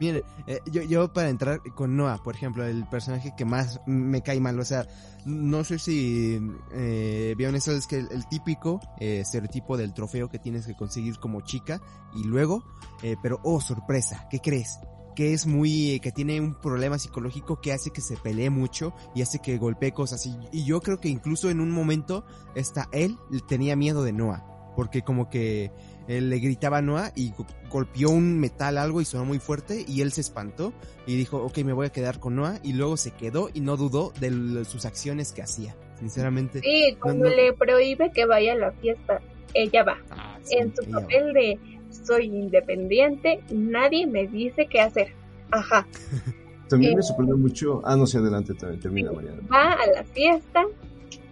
[0.00, 4.22] Miren, eh, yo, yo para entrar con Noah, por ejemplo, el personaje que más me
[4.22, 4.86] cae mal, o sea,
[5.24, 6.40] no sé si
[6.72, 11.18] eh, vieron eso, es que el, típico eh, estereotipo del trofeo que tienes que conseguir
[11.18, 11.80] como chica
[12.14, 12.64] y luego,
[13.02, 14.78] eh, pero oh, sorpresa, ¿qué crees?
[15.14, 19.22] que es muy, que tiene un problema psicológico que hace que se pelee mucho y
[19.22, 20.24] hace que golpee cosas.
[20.24, 22.24] Y, yo creo que incluso en un momento,
[22.54, 23.18] está él
[23.48, 24.46] tenía miedo de Noah,
[24.76, 25.72] porque como que
[26.08, 27.32] él le gritaba a Noah y
[27.68, 30.72] golpeó un metal algo y sonó muy fuerte y él se espantó
[31.06, 33.76] y dijo, ok, me voy a quedar con Noah y luego se quedó y no
[33.76, 36.60] dudó de sus acciones que hacía, sinceramente.
[36.60, 39.20] Sí, cuando le prohíbe que vaya a la fiesta,
[39.52, 39.98] ella va.
[40.10, 41.58] Ah, en su papel de
[41.90, 45.12] soy independiente, nadie me dice qué hacer.
[45.50, 45.86] Ajá.
[46.70, 47.82] También me eh, sorprende mucho.
[47.84, 49.42] Ah, no sé, adelante, termina mañana.
[49.52, 50.64] Va a la fiesta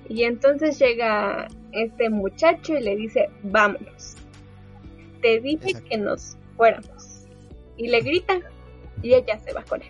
[0.09, 4.17] y entonces llega este muchacho y le dice, vámonos
[5.27, 7.25] te dije que nos fuéramos.
[7.77, 8.39] Y le grita
[9.03, 9.89] y ella se va con él.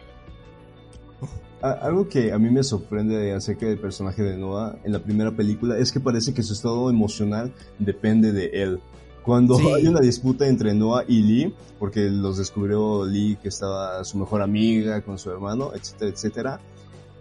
[1.61, 5.77] algo que a mí me sorprende acerca del personaje de Noah en la primera película
[5.79, 8.81] es que parece que su estado emocional depende de él.
[9.23, 14.17] Cuando hay una disputa entre Noah y Lee, porque los descubrió Lee que estaba su
[14.17, 16.61] mejor amiga con su hermano, etcétera, etcétera,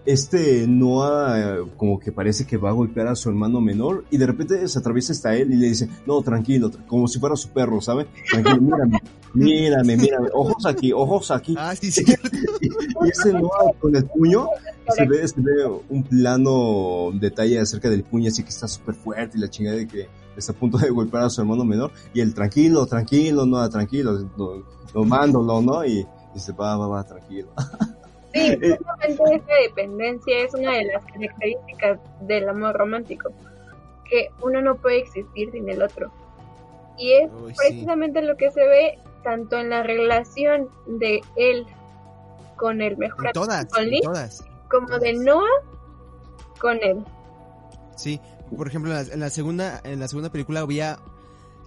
[0.05, 4.17] este Noah eh, como que parece que va a golpear a su hermano menor y
[4.17, 7.49] de repente se atraviesa hasta él y le dice, no, tranquilo, como si fuera su
[7.49, 8.07] perro, ¿sabe?
[8.29, 9.01] Tranquilo, mírame,
[9.33, 11.55] mírame, mírame, ojos aquí, ojos aquí.
[11.57, 12.03] Ah, sí, sí.
[12.61, 14.47] Y, ese Noah con el puño,
[14.95, 19.37] se ve, se ve un plano detalle acerca del puño, así que está súper fuerte
[19.37, 22.21] y la chingada de que está a punto de golpear a su hermano menor y
[22.21, 25.83] el tranquilo, tranquilo, Noah, tranquilo, lo, lo mando, ¿no?
[25.85, 27.49] Y dice, va, va, va, tranquilo.
[28.35, 33.31] Sí, eh, justamente esa dependencia es una de las características del amor romántico,
[34.09, 36.11] que uno no puede existir sin el otro.
[36.97, 41.65] Y es precisamente lo que se ve tanto en la relación de él
[42.57, 44.01] con el mejor todas, con Lee,
[44.69, 45.45] como de Noah
[46.59, 47.05] con él.
[47.95, 48.19] Sí,
[48.55, 50.99] por ejemplo, en la, segunda en la segunda película había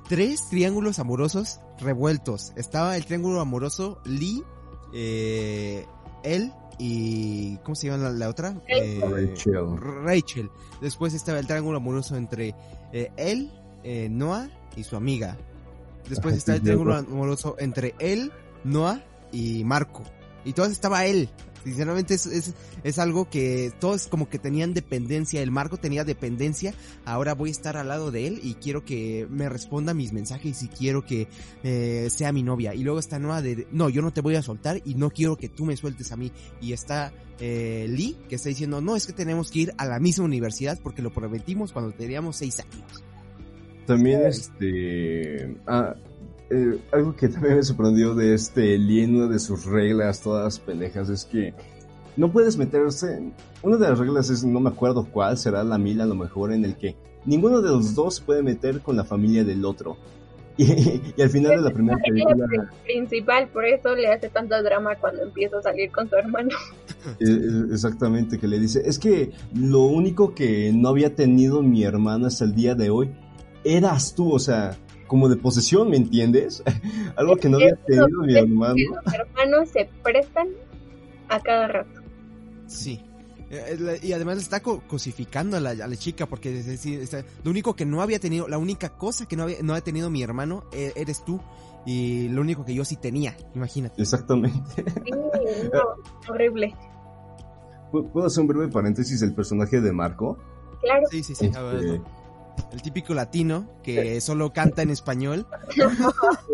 [0.06, 2.52] tres triángulos amorosos revueltos.
[2.56, 4.44] Estaba el triángulo amoroso Lee,
[4.92, 5.86] eh,
[6.22, 8.55] él y ¿cómo se llama la, otra?
[8.68, 9.76] Eh, Rachel.
[9.76, 10.51] Rachel.
[10.81, 12.55] Después estaba el triángulo amoroso entre
[12.93, 13.51] eh, él,
[13.83, 15.37] eh, Noah y su amiga.
[16.09, 18.33] Después está el triángulo amoroso entre él,
[18.64, 19.03] Noah
[19.33, 20.05] y Marco.
[20.45, 21.29] Y todo estaba él.
[21.68, 25.42] Sinceramente es, es, es, algo que todos como que tenían dependencia.
[25.42, 26.74] El Marco tenía dependencia.
[27.04, 30.62] Ahora voy a estar al lado de él y quiero que me responda mis mensajes
[30.62, 31.28] y quiero que
[31.62, 32.74] eh, sea mi novia.
[32.74, 35.36] Y luego está Noah de, no, yo no te voy a soltar y no quiero
[35.36, 36.32] que tú me sueltes a mí.
[36.60, 39.98] Y está eh, Lee que está diciendo, no, es que tenemos que ir a la
[40.00, 43.04] misma universidad porque lo prometimos cuando teníamos seis años.
[43.86, 45.56] También este...
[45.66, 45.94] Ah,
[46.51, 51.11] eh, algo que también me sorprendió de este Lee una de sus reglas todas pendejas
[51.11, 51.55] es que
[52.16, 53.32] no puedes meterse.
[53.62, 56.53] Una de las reglas es, no me acuerdo cuál, será la mil a lo mejor,
[56.53, 59.96] en el que ninguno de los dos se puede meter con la familia del otro.
[60.59, 62.44] Y, al final de la primera película.
[62.84, 66.51] principal, por eso le hace tanto drama cuando empieza a salir con su hermano.
[67.72, 72.44] Exactamente, que le dice: Es que lo único que no había tenido mi hermano hasta
[72.44, 73.14] el día de hoy
[73.62, 74.76] eras tú, o sea
[75.09, 76.62] como de posesión, ¿me entiendes?
[77.16, 78.76] Algo que no había tenido mi hermano.
[79.04, 80.48] Los hermanos se prestan
[81.28, 82.00] a cada rato.
[82.68, 83.02] Sí.
[83.50, 86.62] Eh, y además está cosificando a la, chica porque
[87.42, 90.11] lo único que no había tenido, la única cosa que no había, no había tenido
[90.11, 91.40] mi hermano e, eres tú
[91.86, 94.00] y lo único que yo sí tenía, imagínate.
[94.00, 94.84] Exactamente.
[95.04, 96.74] Sí, horrible.
[97.90, 100.36] ¿Puedo hacer un breve paréntesis del personaje de Marco?
[100.82, 101.06] Claro.
[101.11, 101.46] Sí, sí, sí.
[101.46, 102.02] Este,
[102.72, 105.46] el típico latino que solo canta en español.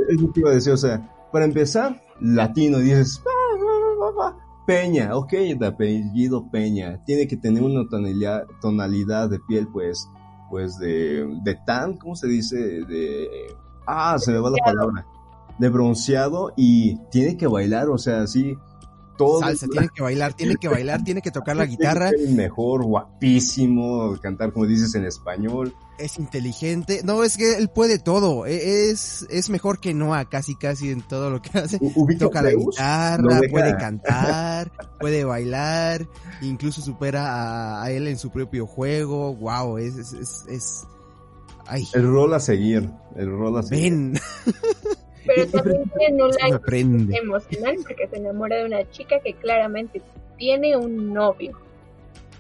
[0.09, 3.21] Es lo que iba a decir, o sea, para empezar, latino, dices,
[4.67, 10.09] Peña, ok, de apellido Peña, tiene que tener una tonalidad, tonalidad de piel, pues,
[10.51, 12.57] pues de, de tan, ¿cómo se dice?
[12.57, 13.29] De,
[13.87, 15.07] ah, se me va la palabra,
[15.59, 18.57] de bronceado y tiene que bailar, o sea, así,
[19.19, 19.41] todo.
[19.41, 22.11] Salsa, tiene que bailar, tiene que bailar, tiene que tocar la guitarra.
[22.31, 27.01] mejor, guapísimo, cantar como dices en español es inteligente.
[27.05, 28.47] No, es que él puede todo.
[28.47, 31.79] E, es, es mejor que Noah casi casi en todo lo que hace.
[32.19, 36.07] Toca la guitarra, puede cantar, puede bailar,
[36.43, 39.35] incluso supera a, él en su propio juego.
[39.35, 40.85] Wow, es, es, es,
[41.67, 41.85] Ay.
[41.95, 43.93] El rol a seguir, el rol a seguir.
[43.93, 44.15] Ven.
[45.27, 50.03] Pero también tiene un emocional porque se enamora de una chica que claramente
[50.37, 51.59] tiene un novio.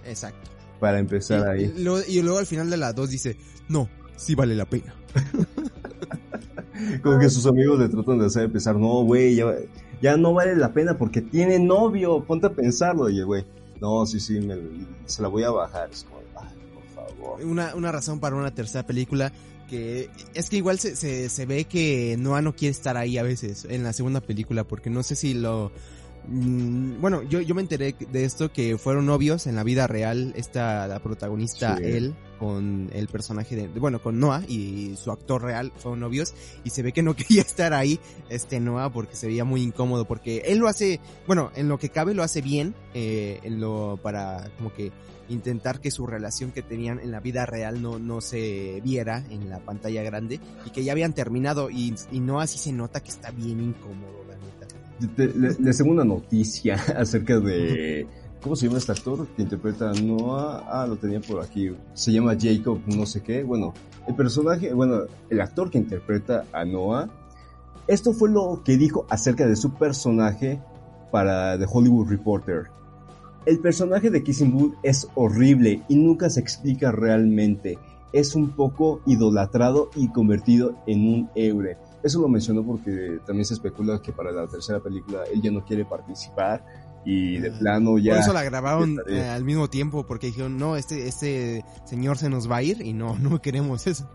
[0.04, 0.53] Exacto
[0.84, 1.72] para empezar ahí.
[2.08, 3.38] Y luego, al final de la 2 dice,
[3.70, 4.94] no, sí vale la pena.
[7.02, 9.34] Como que sus amigos le tratan de hacer pensar, no, güey,
[10.02, 13.08] ya, no vale la pena porque tiene novio, ponte a pensarlo.
[13.08, 13.46] Y el güey,
[13.80, 14.46] no, sí, sí,
[15.06, 15.88] se la voy a bajar.
[15.90, 16.20] Es como,
[16.74, 17.42] por favor.
[17.42, 19.32] Una, una razón para una tercera película
[19.70, 23.22] que es que igual se, se, se ve que Noah no quiere estar ahí a
[23.22, 25.72] veces en la segunda película porque no sé si lo
[26.26, 30.32] Mm, bueno, yo, yo me enteré de esto que fueron novios en la vida real,
[30.36, 35.72] esta la protagonista, él, con el personaje de, bueno, con Noah y su actor real
[35.76, 38.00] fueron novios y se ve que no quería estar ahí,
[38.30, 41.90] este Noah, porque se veía muy incómodo, porque él lo hace, bueno, en lo que
[41.90, 44.92] cabe lo hace bien, eh, en lo, para como que
[45.28, 49.48] intentar que su relación que tenían en la vida real no, no se viera en
[49.48, 53.08] la pantalla grande y que ya habían terminado y, y Noah sí se nota que
[53.08, 54.23] está bien incómodo
[55.16, 58.06] les tengo una noticia acerca de.
[58.42, 60.64] ¿Cómo se llama este actor que interpreta a Noah?
[60.68, 61.74] Ah, lo tenía por aquí.
[61.94, 63.42] Se llama Jacob, no sé qué.
[63.42, 63.72] Bueno,
[64.06, 67.08] el personaje, bueno, el actor que interpreta a Noah.
[67.86, 70.60] Esto fue lo que dijo acerca de su personaje
[71.10, 72.64] para The Hollywood Reporter.
[73.46, 77.78] el personaje de Kissing Booth es horrible y nunca se explica realmente.
[78.12, 81.76] Es un poco idolatrado y convertido en un héroe.
[82.04, 85.64] Eso lo menciono porque también se especula que para la tercera película él ya no
[85.64, 86.62] quiere participar
[87.02, 88.12] y de plano ya...
[88.12, 92.28] Por eso la grabaron eh, al mismo tiempo porque dijeron, no, este, este señor se
[92.28, 94.06] nos va a ir y no, no queremos eso.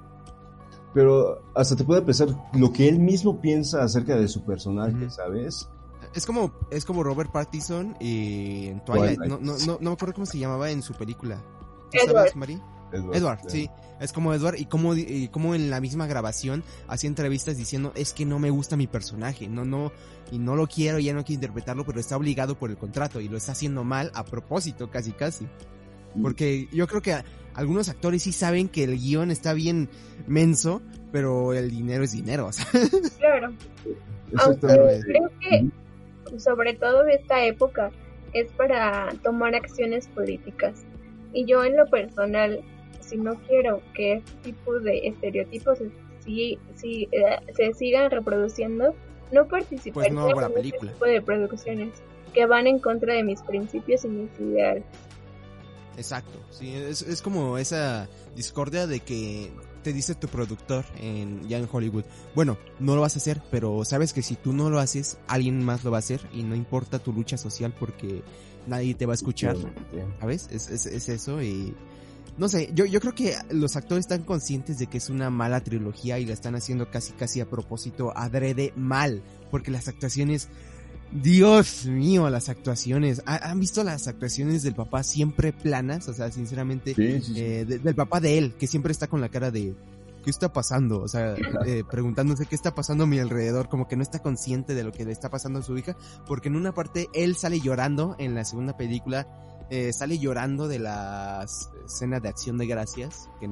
[0.93, 5.67] Pero hasta te puede pensar lo que él mismo piensa acerca de su personaje, ¿sabes?
[6.13, 9.19] Es como, es como Robert Pattinson y en Twilight.
[9.19, 11.43] No, no, no, no me acuerdo cómo se llamaba en su película.
[11.91, 12.29] Edward.
[12.29, 12.59] Sabes,
[12.91, 13.69] Edward, sí.
[13.99, 18.13] Es como Edward y como, y como en la misma grabación hacía entrevistas diciendo es
[18.13, 19.91] que no me gusta mi personaje, no, no,
[20.31, 23.27] y no lo quiero, ya no quiero interpretarlo, pero está obligado por el contrato y
[23.27, 25.45] lo está haciendo mal a propósito, casi casi.
[26.15, 26.21] Mm.
[26.21, 27.17] Porque yo creo que
[27.53, 29.89] algunos actores sí saben que el guion está bien
[30.27, 30.81] menso,
[31.11, 32.47] pero el dinero es dinero.
[32.47, 32.65] O sea.
[33.19, 33.53] Claro.
[34.37, 35.69] Aunque creo que
[36.37, 37.91] sobre todo esta época,
[38.33, 40.85] es para tomar acciones políticas.
[41.33, 42.61] Y yo en lo personal,
[43.09, 45.79] si no quiero que este tipo de estereotipos
[46.23, 48.93] si, si, eh, se sigan reproduciendo,
[49.31, 51.93] no participaré pues en este tipo de producciones
[52.33, 54.83] que van en contra de mis principios y mis ideales.
[55.97, 59.51] Exacto, sí, es, es como esa discordia de que
[59.83, 62.05] te dice tu productor en, ya en Hollywood,
[62.35, 65.63] bueno, no lo vas a hacer, pero sabes que si tú no lo haces, alguien
[65.63, 68.21] más lo va a hacer y no importa tu lucha social porque
[68.67, 69.57] nadie te va a escuchar,
[70.19, 70.47] ¿sabes?
[70.51, 71.75] Es, es, es eso y...
[72.39, 75.61] No sé, yo, yo creo que los actores están conscientes de que es una mala
[75.61, 79.21] trilogía y la están haciendo casi casi a propósito, adrede mal,
[79.51, 80.47] porque las actuaciones
[81.11, 83.23] Dios mío, las actuaciones.
[83.25, 86.07] ¿Han visto las actuaciones del papá siempre planas?
[86.07, 89.73] O sea, sinceramente, eh, del papá de él, que siempre está con la cara de
[90.23, 91.01] ¿qué está pasando?
[91.01, 91.35] O sea,
[91.65, 94.91] eh, preguntándose qué está pasando a mi alrededor, como que no está consciente de lo
[94.91, 98.35] que le está pasando a su hija, porque en una parte él sale llorando en
[98.35, 99.27] la segunda película,
[99.69, 101.45] eh, sale llorando de la
[101.85, 103.49] escena de acción de gracias, que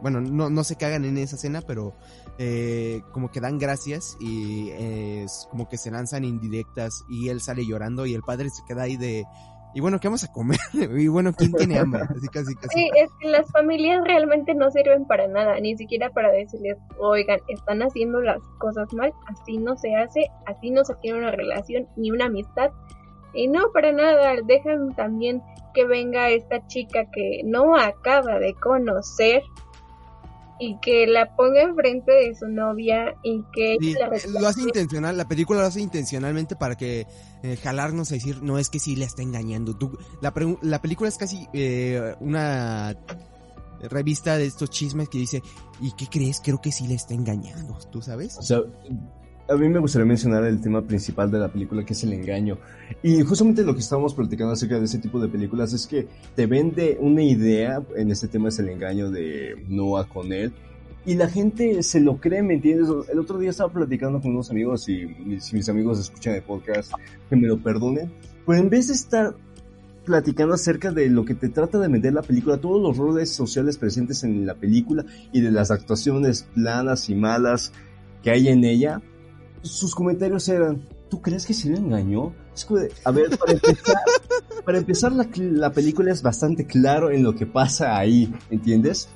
[0.00, 1.92] bueno, no, no se cagan en esa escena, pero
[2.38, 7.66] eh, como que dan gracias y es como que se lanzan indirectas y él sale
[7.66, 9.26] llorando y el padre se queda ahí de
[9.74, 10.58] y bueno, ¿qué vamos a comer?
[10.72, 12.02] y bueno, ¿quién tiene hambre?
[12.74, 17.40] Sí, es que las familias realmente no sirven para nada, ni siquiera para decirles, oigan,
[17.48, 21.86] están haciendo las cosas mal, así no se hace, así no se tiene una relación
[21.96, 22.70] ni una amistad.
[23.34, 25.42] Y no, para nada, dejan también
[25.78, 29.44] que venga esta chica que no acaba de conocer
[30.58, 33.76] y que la ponga enfrente de su novia y que
[34.40, 37.06] lo hace intencional la película lo hace intencionalmente para que
[37.44, 41.08] eh, jalarnos a decir no es que sí le está engañando Tú, la, la película
[41.08, 42.96] es casi eh, una
[43.82, 45.44] revista de estos chismes que dice
[45.80, 48.62] y qué crees creo que sí le está engañando tú sabes o sea
[49.48, 52.58] a mí me gustaría mencionar el tema principal de la película, que es el engaño.
[53.02, 56.46] Y justamente lo que estábamos platicando acerca de ese tipo de películas es que te
[56.46, 60.52] vende una idea, en este tema es el engaño de Noah con él,
[61.06, 62.88] y la gente se lo cree, ¿me entiendes?
[63.10, 65.08] El otro día estaba platicando con unos amigos y
[65.40, 66.92] si mis amigos escuchan el podcast,
[67.30, 68.12] que me lo perdonen,
[68.46, 69.34] pero en vez de estar
[70.04, 73.78] platicando acerca de lo que te trata de vender la película, todos los roles sociales
[73.78, 77.72] presentes en la película y de las actuaciones planas y malas
[78.22, 79.00] que hay en ella,
[79.62, 82.32] sus comentarios eran, ¿tú crees que se le engañó?
[83.04, 83.96] a ver, para empezar,
[84.64, 89.08] para empezar la, la, película es bastante claro en lo que pasa ahí, ¿entiendes?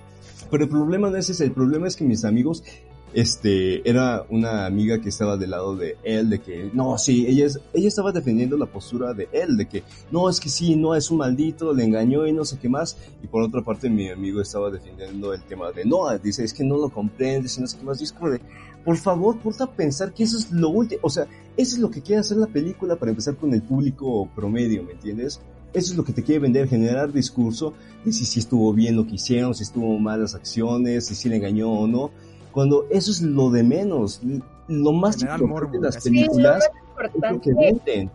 [0.50, 2.62] Pero el problema no es ese, el problema es que mis amigos,
[3.14, 7.46] este, era una amiga que estaba del lado de él, de que, no, sí, ella,
[7.46, 10.94] es, ella estaba defendiendo la postura de él, de que, no, es que sí, no,
[10.94, 12.96] es un maldito, le engañó y no sé qué más.
[13.22, 16.64] Y por otra parte, mi amigo estaba defendiendo el tema de, no, dice, es que
[16.64, 18.00] no lo comprendes y no sé qué más.
[18.00, 18.06] Y
[18.84, 21.90] por favor, ponte a pensar que eso es lo último, o sea, eso es lo
[21.90, 25.40] que quiere hacer la película para empezar con el público promedio, ¿me entiendes?
[25.72, 27.72] Eso es lo que te quiere vender, generar discurso
[28.04, 31.28] de si, si estuvo bien lo que hicieron, si estuvo mal las acciones, si sí
[31.28, 32.10] le engañó o no.
[32.52, 34.20] Cuando eso es lo de menos,
[34.68, 36.70] lo más importante de las películas
[37.02, 38.10] es lo que venden.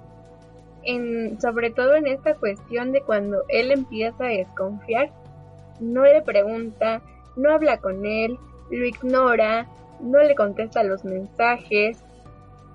[0.84, 5.12] En, sobre todo en esta cuestión de cuando él empieza a desconfiar,
[5.80, 7.02] no le pregunta,
[7.36, 8.38] no habla con él,
[8.70, 9.68] lo ignora,
[10.00, 11.98] no le contesta los mensajes.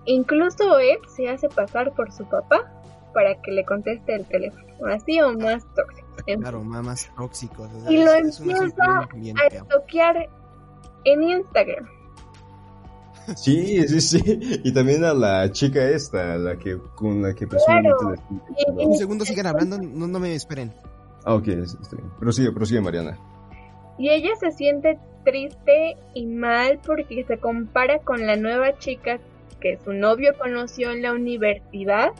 [0.04, 2.70] Incluso él se hace pasar por su papá
[3.14, 6.08] para que le conteste el teléfono, así o más tóxico.
[6.24, 7.68] Claro, más tóxicos.
[7.88, 10.28] y lo empieza a toquear
[11.04, 11.88] en Instagram.
[13.36, 14.20] Sí, sí, sí.
[14.64, 18.22] Y también a la chica esta, la que con la que presumiblemente
[18.66, 20.72] Un segundo, sigan hablando, no, no me esperen.
[21.24, 22.10] Ah, ok, está bien.
[22.18, 23.18] Prosigue, prosigue, Mariana.
[23.98, 29.20] Y ella se siente triste y mal porque se compara con la nueva chica
[29.60, 32.12] que su novio conoció en la universidad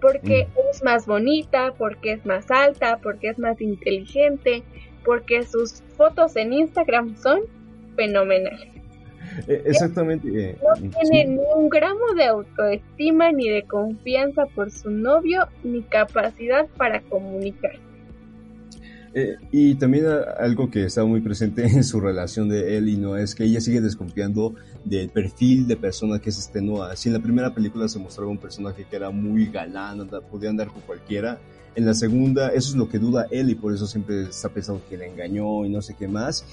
[0.00, 0.70] porque mm.
[0.70, 4.62] es más bonita, porque es más alta, porque es más inteligente,
[5.04, 7.40] porque sus fotos en Instagram son
[7.96, 8.68] fenomenales.
[9.46, 10.28] E, exactamente.
[10.28, 15.82] Eh, no tiene ni un gramo de autoestima ni de confianza por su novio ni
[15.82, 17.78] capacidad para comunicar.
[19.12, 20.06] Eh, y también
[20.38, 23.60] algo que está muy presente en su relación de él y Noah es que ella
[23.60, 24.54] sigue desconfiando
[24.84, 26.94] del perfil de persona que es este Noah.
[26.96, 30.68] Si en la primera película se mostraba un personaje que era muy galán, podía andar
[30.68, 31.40] con cualquiera,
[31.74, 34.82] en la segunda eso es lo que duda él y por eso siempre está pensando
[34.88, 36.44] que le engañó y no sé qué más.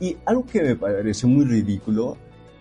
[0.00, 2.16] Y algo que me pareció muy ridículo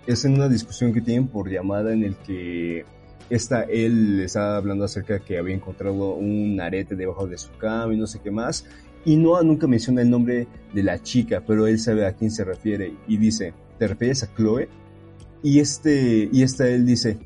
[0.08, 2.86] es en una discusión que tienen por llamada en el que
[3.30, 7.94] esta, él está hablando acerca de que había encontrado un arete debajo de su cama
[7.94, 8.66] y no sé qué más.
[9.06, 12.44] Y Noah nunca menciona el nombre de la chica, pero él sabe a quién se
[12.44, 14.68] refiere y dice, ¿te refieres a Chloe?
[15.44, 17.20] Y este, y esta él dice,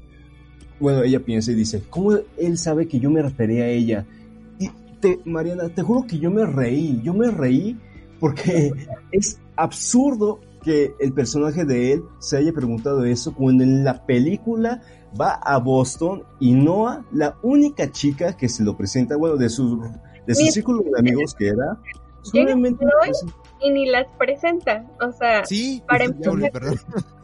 [0.79, 4.05] bueno, ella piensa y dice, ¿cómo él sabe que yo me refería a ella?
[4.59, 4.69] Y
[5.25, 7.77] Mariana, te juro que yo me reí, yo me reí
[8.19, 8.73] porque
[9.11, 14.81] es absurdo que el personaje de él se haya preguntado eso cuando en la película
[15.19, 19.81] va a Boston y Noah, la única chica que se lo presenta, bueno, de su,
[20.33, 21.79] de su círculo de amigos que era,
[22.21, 22.85] solamente...
[23.61, 26.51] Y ni las presenta, o sea, sí, para empezar...
[26.51, 26.79] perdón.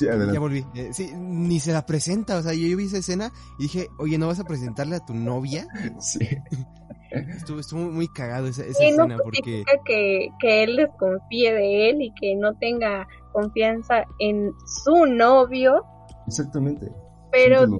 [0.00, 0.64] ya volví.
[0.74, 2.36] Eh, sí, ni se la presenta.
[2.36, 5.14] O sea, yo, vi esa escena y dije, oye, ¿no vas a presentarle a tu
[5.14, 5.66] novia?
[6.00, 6.20] Sí.
[7.10, 9.64] estuvo, estuvo muy cagado esa, escena porque...
[9.84, 14.52] Que, que él desconfíe de él y que no tenga confianza en
[14.84, 15.84] su novio.
[16.26, 16.90] Exactamente.
[17.32, 17.78] Pero tú...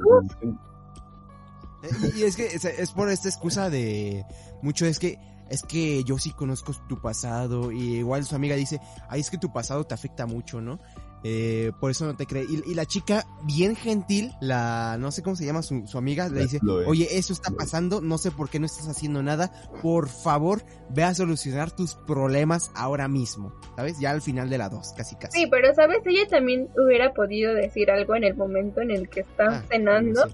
[1.83, 4.25] Eh, y es que es, por esta excusa de
[4.63, 5.19] mucho, es que
[5.49, 9.39] es que yo sí conozco tu pasado y igual su amiga dice, ay, es que
[9.39, 10.79] tu pasado te afecta mucho, ¿no?
[11.23, 12.47] Eh, por eso no te cree.
[12.49, 16.61] Y, la chica, bien gentil, la, no sé cómo se llama su, amiga, le dice,
[16.87, 19.51] oye, eso está pasando, no sé por qué no estás haciendo nada,
[19.83, 23.99] por favor, ve a solucionar tus problemas ahora mismo, ¿sabes?
[24.01, 25.41] Ya al final de la dos, casi casi.
[25.41, 29.21] Sí, pero sabes, ella también hubiera podido decir algo en el momento en el que
[29.21, 30.27] están ah, cenando.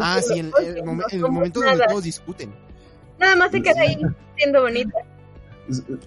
[0.00, 2.52] Ah, sí, en, el, momento donde todos discuten.
[3.18, 3.98] Nada más se queda ahí
[4.36, 4.98] siendo bonita.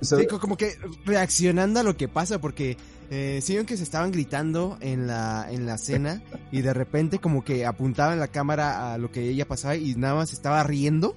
[0.02, 2.78] Sí, como que reaccionando a lo que pasa, porque
[3.12, 7.44] eh, sí, que se estaban gritando en la, en la cena y de repente como
[7.44, 11.16] que apuntaban la cámara a lo que ella pasaba y nada más estaba riendo.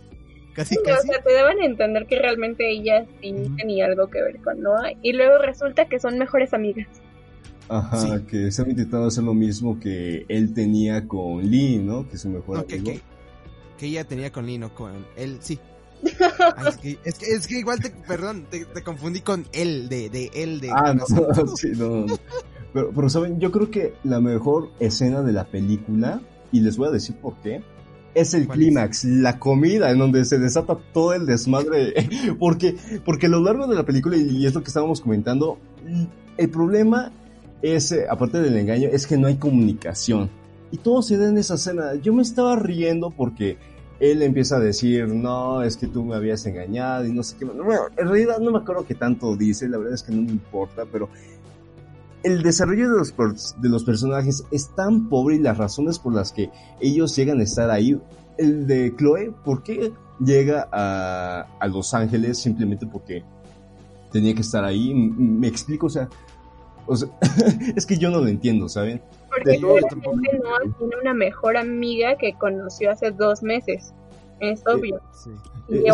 [0.55, 1.09] Casi, casi.
[1.09, 4.61] O sea, te daban a entender que realmente ella sí tenía algo que ver con
[4.62, 6.88] Noah y luego resulta que son mejores amigas.
[7.72, 12.06] Ajá, que se han intentado hacer lo mismo que él tenía con Lee, ¿no?
[12.06, 12.84] Que es su mejor amigo.
[12.84, 13.00] Que,
[13.78, 15.58] que, ella tenía con Lee, no con él, sí.
[16.66, 20.70] Es, que, es, que, igual te, perdón, te, confundí con él, de, de él, de...
[20.70, 21.06] Ah, no,
[21.56, 22.06] sí, no,
[22.74, 26.20] Pero, pero, saben, yo creo que la mejor escena de la película,
[26.50, 27.62] y les voy a decir por qué,
[28.14, 31.94] es el clímax, la comida, en donde se desata todo el desmadre.
[32.38, 35.58] porque, porque a lo largo de la película, y es lo que estábamos comentando,
[36.36, 37.12] el problema
[37.62, 40.30] es, eh, aparte del engaño, es que no hay comunicación.
[40.70, 41.94] Y todo se da en esa escena.
[41.94, 43.58] Yo me estaba riendo porque
[44.00, 47.44] él empieza a decir, no, es que tú me habías engañado y no sé qué.
[47.44, 50.32] Bueno, en realidad no me acuerdo qué tanto dice, la verdad es que no me
[50.32, 51.08] importa, pero
[52.22, 53.14] el desarrollo de los,
[53.60, 56.50] de los personajes es tan pobre y las razones por las que
[56.80, 58.00] ellos llegan a estar ahí.
[58.38, 63.22] El de Chloe, ¿por qué llega a, a Los Ángeles simplemente porque
[64.10, 64.94] tenía que estar ahí?
[64.94, 66.08] Me explico, o sea,
[66.86, 67.08] o sea
[67.76, 69.00] es que yo no lo entiendo, ¿saben?
[69.28, 70.08] Porque seguramente
[70.38, 73.92] no tiene una mejor amiga que conoció hace dos meses.
[74.42, 75.00] Es obvio.
[75.68, 75.86] Y,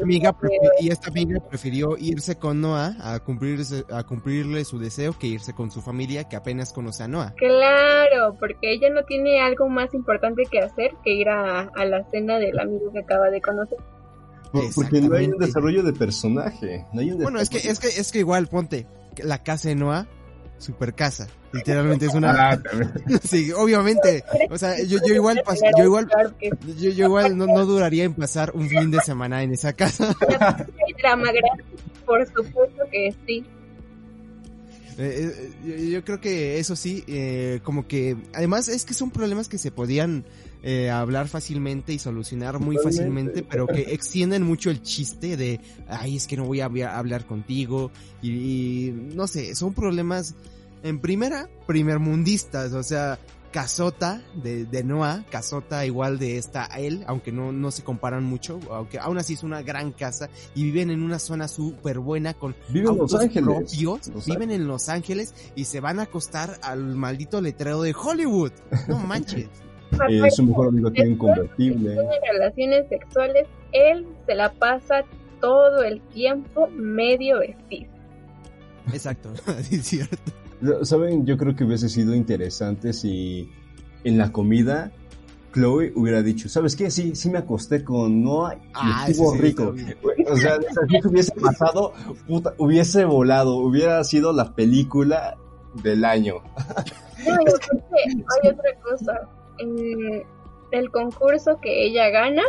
[0.00, 0.36] amiga
[0.78, 5.52] y, esta amiga prefirió irse con Noah a, cumplirse, a cumplirle su deseo que irse
[5.52, 7.34] con su familia que apenas conoce a Noah.
[7.36, 12.38] Claro, porque ella no tiene algo más importante que hacer que ir a, la cena
[12.38, 13.78] del amigo que acaba de conocer.
[14.52, 16.86] Porque no hay un desarrollo de personaje.
[16.92, 18.86] bueno, es que, es que, es que igual, ponte,
[19.18, 20.06] la casa de Noah
[20.62, 21.26] super casa.
[21.52, 22.50] Literalmente es una.
[22.50, 22.62] Ah,
[23.24, 24.24] sí, obviamente.
[24.48, 25.42] O sea, yo, yo igual
[25.76, 26.08] yo igual
[26.78, 30.16] yo, yo igual no, no, duraría en pasar un fin de semana en esa casa.
[31.02, 31.28] drama
[32.06, 33.44] por supuesto que sí.
[34.98, 39.48] Eh, eh, yo, creo que eso sí, eh, como que además es que son problemas
[39.48, 40.24] que se podían
[40.62, 46.16] eh, hablar fácilmente y solucionar muy fácilmente, pero que extienden mucho el chiste de, ay,
[46.16, 47.90] es que no voy a hablar contigo
[48.22, 50.34] y, no sé, son problemas
[50.82, 53.18] en primera, primermundistas, o sea,
[53.52, 58.24] casota de, de Noah, casota igual de esta a él, aunque no, no se comparan
[58.24, 62.34] mucho, aunque aún así es una gran casa y viven en una zona súper buena
[62.34, 63.76] con viven Los Ángeles.
[64.26, 68.52] viven en Los Ángeles y se van a acostar al maldito letrero de Hollywood.
[68.88, 69.48] No manches.
[70.08, 71.94] Eh, su mejor amigo tiene un convertible.
[71.94, 75.04] Tiene relaciones sexuales, él se la pasa
[75.40, 77.90] todo el tiempo medio vestido.
[78.92, 79.30] Exacto,
[79.70, 80.16] es cierto.
[80.82, 83.50] Saben, yo creo que hubiese sido interesante si
[84.04, 84.92] en la comida
[85.52, 86.90] Chloe hubiera dicho, ¿sabes qué?
[86.90, 89.74] Sí, sí me acosté con Noah y ah, estuvo rico.
[90.30, 91.92] O sea, si hubiese pasado,
[92.26, 95.36] puta, hubiese volado, hubiera sido la película
[95.82, 96.36] del año.
[97.26, 99.28] No, hay otra cosa.
[99.62, 100.26] En
[100.72, 102.42] el concurso que ella gana,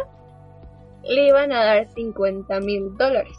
[1.03, 3.38] le iban a dar 50 mil dólares.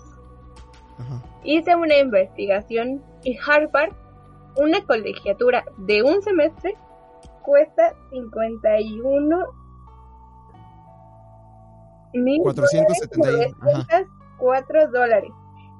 [1.42, 3.92] Hice una investigación y Harvard,
[4.56, 6.76] una colegiatura de un semestre,
[7.42, 9.44] cuesta 51
[12.14, 15.30] mil 474 dólares.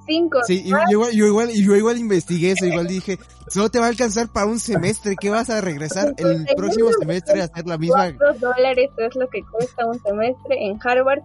[0.06, 0.40] Cinco.
[0.44, 3.88] Sí, yo igual, yo igual, yo igual investigué eso, igual dije, solo te va a
[3.88, 8.12] alcanzar para un semestre, ¿qué vas a regresar el próximo semestre a hacer la misma?
[8.16, 11.22] 4 dólares es lo que cuesta un semestre en Harvard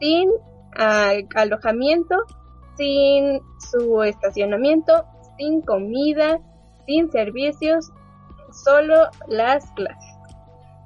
[0.00, 0.30] sin
[1.34, 2.16] alojamiento,
[2.76, 5.04] sin su estacionamiento,
[5.38, 6.38] sin comida,
[6.86, 7.90] sin servicios,
[8.64, 8.94] solo
[9.28, 10.14] las clases.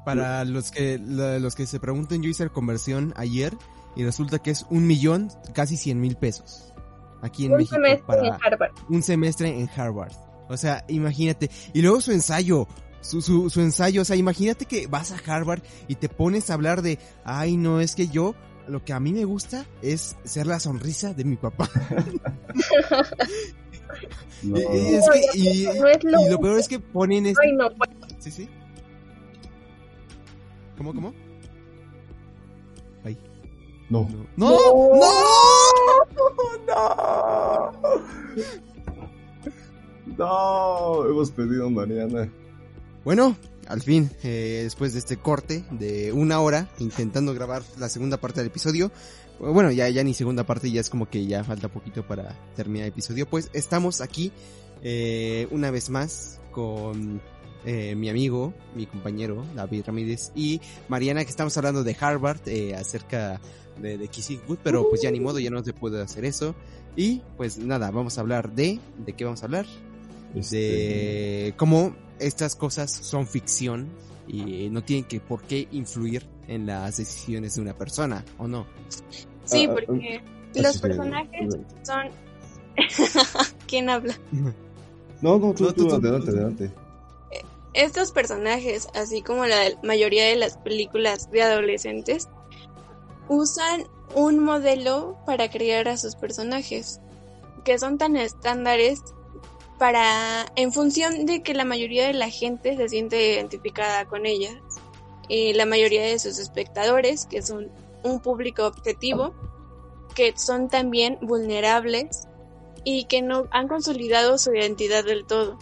[0.05, 3.55] Para los que los que se pregunten, yo hice la conversión ayer
[3.97, 6.70] y resulta que es un millón, casi cien mil pesos.
[7.23, 8.73] Aquí en un Semestre en Harvard.
[8.89, 10.13] Un semestre en Harvard.
[10.49, 11.51] O sea, imagínate.
[11.73, 12.67] Y luego su ensayo.
[13.03, 16.55] Su, su, su ensayo, o sea, imagínate que vas a Harvard y te pones a
[16.55, 18.35] hablar de, ay, no, es que yo
[18.71, 21.69] lo que a mí me gusta es ser la sonrisa de mi papá.
[25.35, 25.65] y,
[26.05, 27.57] lo, peor es que ponen este...
[27.77, 27.91] Pues.
[28.19, 28.49] Sí, sí.
[30.77, 31.13] ¿Cómo, cómo?
[33.05, 33.19] Ahí.
[33.89, 34.09] No.
[34.37, 34.51] ¡No!
[34.51, 35.07] ¡No!
[36.17, 37.73] ¡No!
[40.17, 41.07] ¡No!
[41.07, 42.31] Hemos pedido Mariana.
[43.05, 43.37] Bueno,
[43.69, 48.41] al fin, eh, después de este corte de una hora intentando grabar la segunda parte
[48.41, 48.91] del episodio,
[49.39, 52.87] bueno, ya, ya ni segunda parte, ya es como que ya falta poquito para terminar
[52.87, 54.33] el episodio, pues estamos aquí
[54.83, 57.23] eh, una vez más con
[57.65, 62.41] eh, mi amigo, mi compañero David Ramírez y Mariana, que estamos hablando de Harvard
[62.77, 63.41] acerca
[63.81, 66.55] de, de Kissing Good, pero pues ya ni modo, ya no se puede hacer eso.
[66.97, 69.67] Y pues nada, vamos a hablar de, ¿de qué vamos a hablar?
[70.35, 70.57] Este...
[70.57, 73.89] De cómo estas cosas son ficción
[74.29, 78.67] y no tienen que por qué influir en las decisiones de una persona, ¿o no?
[79.45, 82.09] Sí, ah, porque ah, los personajes son...
[83.67, 84.19] ¿Quién habla?
[85.23, 86.71] No, no, tú, tú, adelante, adelante.
[87.75, 92.27] Estos personajes, así como la mayoría de las películas de adolescentes,
[93.31, 97.01] usan un modelo para crear a sus personajes,
[97.65, 99.03] que son tan estándares
[99.79, 104.57] para, en función de que la mayoría de la gente se siente identificada con ellas.
[105.29, 107.71] Eh, la mayoría de sus espectadores, que son
[108.03, 109.33] un público objetivo,
[110.17, 112.27] que son también vulnerables
[112.83, 115.57] y que no han consolidado su identidad del todo,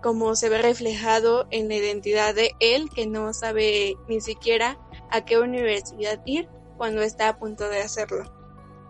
[0.00, 4.78] como se ve reflejado en la identidad de él, que no sabe ni siquiera
[5.10, 6.48] a qué universidad ir
[6.78, 8.32] cuando está a punto de hacerlo,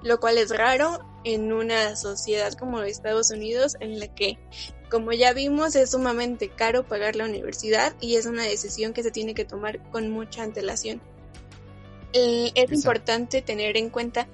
[0.03, 4.39] lo cual es raro en una sociedad como Estados Unidos en la que,
[4.91, 9.11] como ya vimos, es sumamente caro pagar la universidad y es una decisión que se
[9.11, 11.01] tiene que tomar con mucha antelación.
[12.12, 14.28] es importante tener en cuenta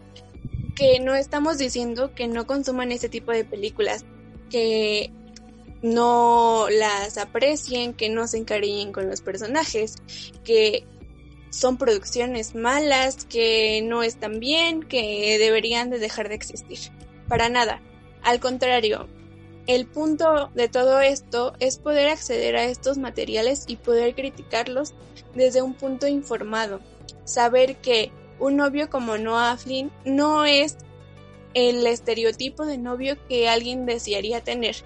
[0.76, 4.04] que no estamos diciendo que no consuman este tipo de películas,
[4.50, 5.12] que
[5.82, 9.96] no las aprecien, que no se encariñen con los personajes,
[10.42, 10.86] que
[11.54, 16.78] son producciones malas, que no están bien, que deberían de dejar de existir.
[17.28, 17.80] Para nada.
[18.22, 19.08] Al contrario,
[19.66, 24.94] el punto de todo esto es poder acceder a estos materiales y poder criticarlos
[25.34, 26.80] desde un punto informado.
[27.24, 30.76] Saber que un novio como Noah Flynn no es
[31.54, 34.76] el estereotipo de novio que alguien desearía tener.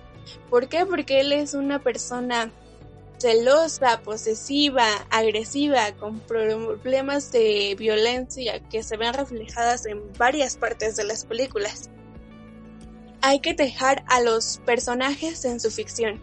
[0.51, 0.85] ¿Por qué?
[0.85, 2.53] Porque él es una persona
[3.19, 11.05] celosa, posesiva, agresiva, con problemas de violencia que se ven reflejadas en varias partes de
[11.05, 11.91] las películas.
[13.21, 16.21] Hay que dejar a los personajes en su ficción.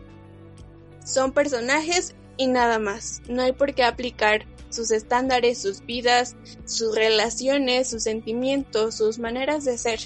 [1.04, 3.22] Son personajes y nada más.
[3.28, 6.36] No hay por qué aplicar sus estándares, sus vidas,
[6.66, 10.00] sus relaciones, sus sentimientos, sus maneras de ser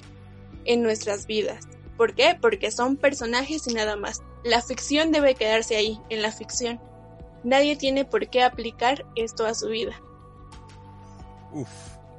[0.66, 1.68] en nuestras vidas.
[1.98, 2.38] ¿Por qué?
[2.40, 4.22] Porque son personajes y nada más.
[4.44, 6.80] La ficción debe quedarse ahí, en la ficción.
[7.44, 10.02] Nadie tiene por qué aplicar esto a su vida.
[11.52, 11.70] Uf,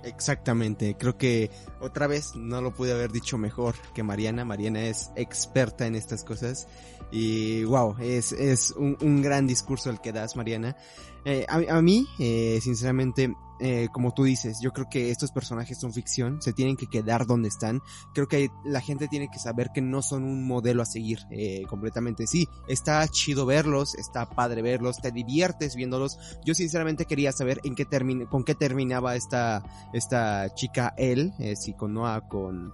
[0.03, 1.51] Exactamente, creo que
[1.81, 4.45] otra vez no lo pude haber dicho mejor que Mariana.
[4.45, 6.69] Mariana es experta en estas cosas
[7.11, 10.77] y wow, es, es un, un gran discurso el que das, Mariana.
[11.25, 15.79] Eh, a, a, mí, eh, sinceramente, eh, como tú dices, yo creo que estos personajes
[15.79, 17.83] son ficción, se tienen que quedar donde están.
[18.15, 21.65] Creo que la gente tiene que saber que no son un modelo a seguir eh,
[21.69, 22.27] completamente.
[22.27, 26.19] Sí, está chido verlos, está padre verlos, te diviertes viéndolos.
[26.45, 27.87] Yo sinceramente quería saber en qué
[28.31, 32.73] con qué terminaba esta, esta chica él, eh, si con Noah, con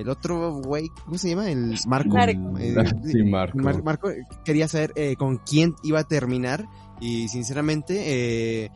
[0.00, 1.50] el otro güey, ¿cómo se llama?
[1.50, 2.16] El Marco.
[2.58, 2.74] Eh,
[3.04, 3.58] sí, Marco.
[3.58, 4.10] Mar Marco.
[4.44, 6.66] Quería saber eh, con quién iba a terminar
[7.00, 8.70] y sinceramente, eh,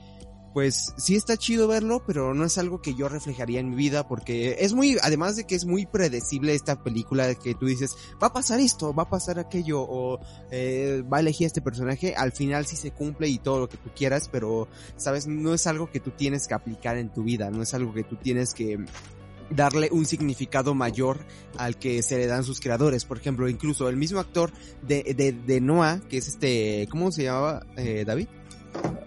[0.52, 4.08] pues sí está chido verlo, pero no es algo que yo reflejaría en mi vida
[4.08, 7.96] porque es muy, además de que es muy predecible esta película de que tú dices,
[8.22, 10.18] va a pasar esto, va a pasar aquello, o
[10.50, 13.76] eh, va a elegir este personaje, al final sí se cumple y todo lo que
[13.76, 17.50] tú quieras, pero, sabes, no es algo que tú tienes que aplicar en tu vida,
[17.50, 18.84] no es algo que tú tienes que
[19.50, 21.18] darle un significado mayor
[21.58, 23.04] al que se le dan sus creadores.
[23.04, 24.52] Por ejemplo, incluso el mismo actor
[24.86, 28.28] de, de, de Noah, que es este, ¿cómo se llamaba, eh, David?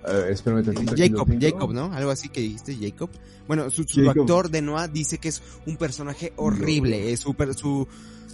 [0.05, 0.65] Uh, espérame
[0.97, 1.93] Jacob, Jacob, ¿no?
[1.93, 3.09] Algo así que dijiste, Jacob.
[3.47, 7.87] Bueno, su, su actor de Noah dice que es un personaje horrible, es super, su,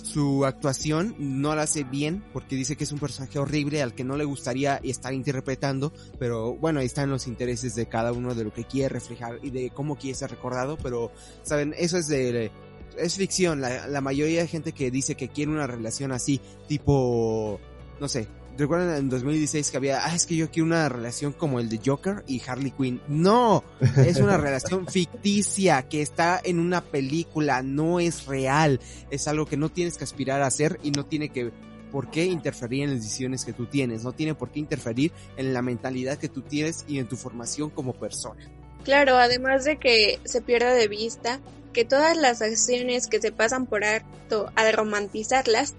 [0.04, 4.04] su actuación no la hace bien porque dice que es un personaje horrible al que
[4.04, 8.44] no le gustaría estar interpretando, pero bueno, ahí están los intereses de cada uno de
[8.44, 11.12] lo que quiere reflejar y de cómo quiere ser recordado, pero
[11.44, 12.52] saben, eso es de
[12.98, 17.60] es ficción, la, la mayoría de gente que dice que quiere una relación así, tipo
[18.00, 18.28] no sé,
[18.60, 21.80] ¿Recuerdan en 2016 que había, ah, es que yo quiero una relación como el de
[21.84, 23.00] Joker y Harley Quinn?
[23.08, 23.64] No,
[24.06, 28.82] es una relación ficticia que está en una película, no es real.
[29.12, 31.54] Es algo que no tienes que aspirar a hacer y no tiene que
[31.90, 35.54] por qué interferir en las decisiones que tú tienes, no tiene por qué interferir en
[35.54, 38.46] la mentalidad que tú tienes y en tu formación como persona.
[38.84, 41.40] Claro, además de que se pierda de vista
[41.72, 45.76] que todas las acciones que se pasan por alto al romantizarlas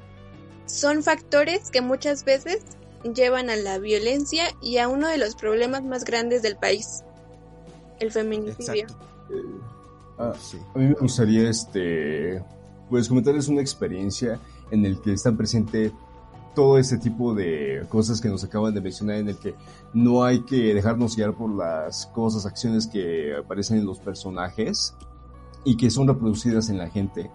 [0.71, 2.63] son factores que muchas veces
[3.15, 7.03] llevan a la violencia y a uno de los problemas más grandes del país,
[7.99, 8.87] el feminicidio.
[10.19, 10.59] Ah, sí.
[10.75, 12.43] A mí me gustaría este
[12.89, 14.41] pues comentarles una experiencia
[14.71, 15.93] en el que están presente
[16.55, 19.55] todo este tipo de cosas que nos acaban de mencionar en el que
[19.95, 24.95] no hay que dejarnos guiar por las cosas, acciones que aparecen en los personajes
[25.65, 27.31] y que son reproducidas en la gente.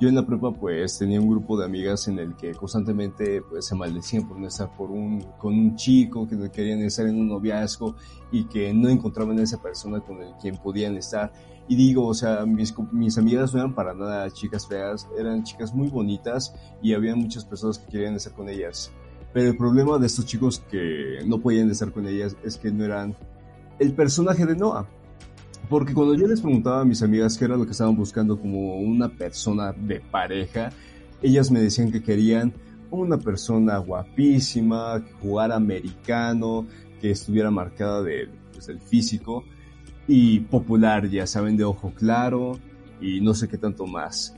[0.00, 3.66] Yo en la prepa pues tenía un grupo de amigas en el que constantemente pues
[3.66, 7.28] se maldecían por no estar por un, con un chico, que querían estar en un
[7.28, 7.96] noviazgo
[8.32, 11.30] y que no encontraban a esa persona con quien podían estar.
[11.68, 15.74] Y digo, o sea, mis, mis amigas no eran para nada chicas feas, eran chicas
[15.74, 18.90] muy bonitas y había muchas personas que querían estar con ellas.
[19.34, 22.86] Pero el problema de estos chicos que no podían estar con ellas es que no
[22.86, 23.14] eran
[23.78, 24.88] el personaje de Noah.
[25.70, 28.80] Porque cuando yo les preguntaba a mis amigas qué era lo que estaban buscando como
[28.80, 30.70] una persona de pareja,
[31.22, 32.52] ellas me decían que querían
[32.90, 36.66] una persona guapísima, que jugara americano,
[37.00, 39.44] que estuviera marcada de, pues, del físico
[40.08, 42.58] y popular, ya saben, de ojo claro
[43.00, 44.34] y no sé qué tanto más.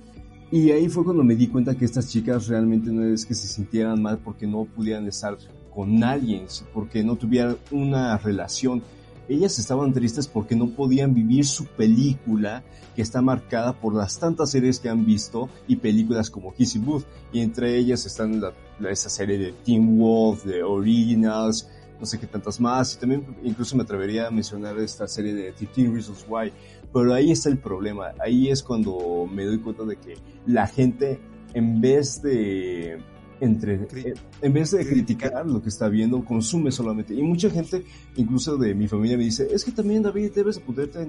[0.50, 3.48] Y ahí fue cuando me di cuenta que estas chicas realmente no es que se
[3.48, 5.38] sintieran mal porque no pudieran estar
[5.74, 8.82] con nadie, porque no tuvieran una relación
[9.28, 12.62] ellas estaban tristes porque no podían vivir su película
[12.94, 17.04] que está marcada por las tantas series que han visto y películas como Kissy Booth.
[17.32, 18.52] Y entre ellas están la,
[18.90, 21.68] esa serie de Teen Wolf, de Originals,
[21.98, 22.94] no sé qué tantas más.
[22.94, 26.52] Y también incluso me atrevería a mencionar esta serie de 15 Reasons Why.
[26.92, 28.12] Pero ahí está el problema.
[28.18, 30.14] Ahí es cuando me doy cuenta de que
[30.46, 31.20] la gente,
[31.54, 33.02] en vez de
[33.42, 37.12] entre, eh, en vez de criticar lo que está viendo, consume solamente.
[37.12, 37.84] Y mucha gente,
[38.14, 41.06] incluso de mi familia, me dice, es que también David, debes de ponerte a,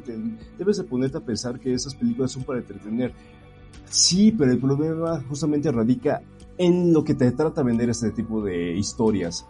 [0.57, 3.13] debes de ponerte a pensar que esas películas son para entretener.
[3.85, 6.23] Sí, pero el problema justamente radica
[6.57, 9.45] en lo que te trata de vender este tipo de historias,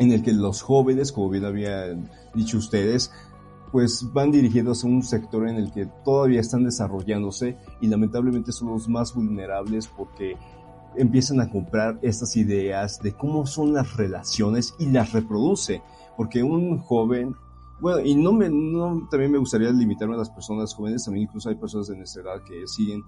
[0.00, 3.12] en el que los jóvenes, como bien habían dicho ustedes,
[3.70, 8.68] pues van dirigidos a un sector en el que todavía están desarrollándose y lamentablemente son
[8.70, 10.36] los más vulnerables porque
[10.96, 15.82] empiezan a comprar estas ideas de cómo son las relaciones y las reproduce.
[16.16, 17.34] Porque un joven,
[17.80, 21.48] bueno, y no me, no, también me gustaría limitarme a las personas jóvenes, también incluso
[21.48, 23.02] hay personas de nuestra edad que siguen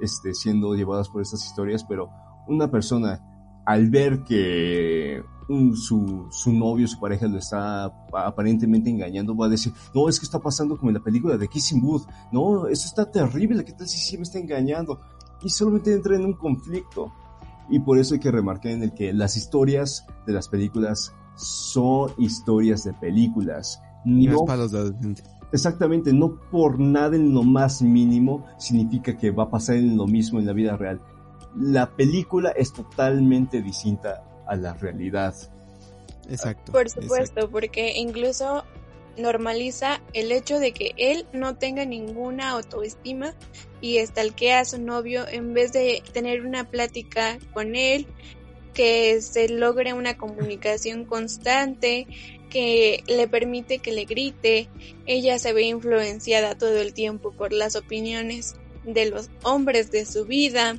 [0.00, 2.10] este, siendo llevadas por estas historias, pero
[2.46, 3.20] una persona
[3.64, 9.50] al ver que un, su, su novio, su pareja lo está aparentemente engañando, va a
[9.50, 12.86] decir, no, es que está pasando como en la película de Kissing Booth, no, eso
[12.86, 15.00] está terrible, ¿qué tal si sí me está engañando?
[15.42, 17.12] Y solamente entra en un conflicto
[17.70, 22.12] y por eso hay que remarcar en el que las historias de las películas son
[22.18, 23.80] historias de películas.
[24.04, 25.24] no, para los adolescentes.
[25.52, 30.06] Exactamente, no por nada en lo más mínimo significa que va a pasar en lo
[30.06, 31.00] mismo en la vida real.
[31.56, 35.34] La película es totalmente distinta a la realidad.
[36.28, 36.70] Exacto.
[36.70, 38.64] Por supuesto, porque incluso
[39.18, 43.34] normaliza el hecho de que él no tenga ninguna autoestima
[43.80, 48.06] y estalquea a su novio en vez de tener una plática con él,
[48.74, 52.06] que se logre una comunicación constante,
[52.50, 54.68] que le permite que le grite.
[55.06, 60.26] Ella se ve influenciada todo el tiempo por las opiniones de los hombres de su
[60.26, 60.76] vida.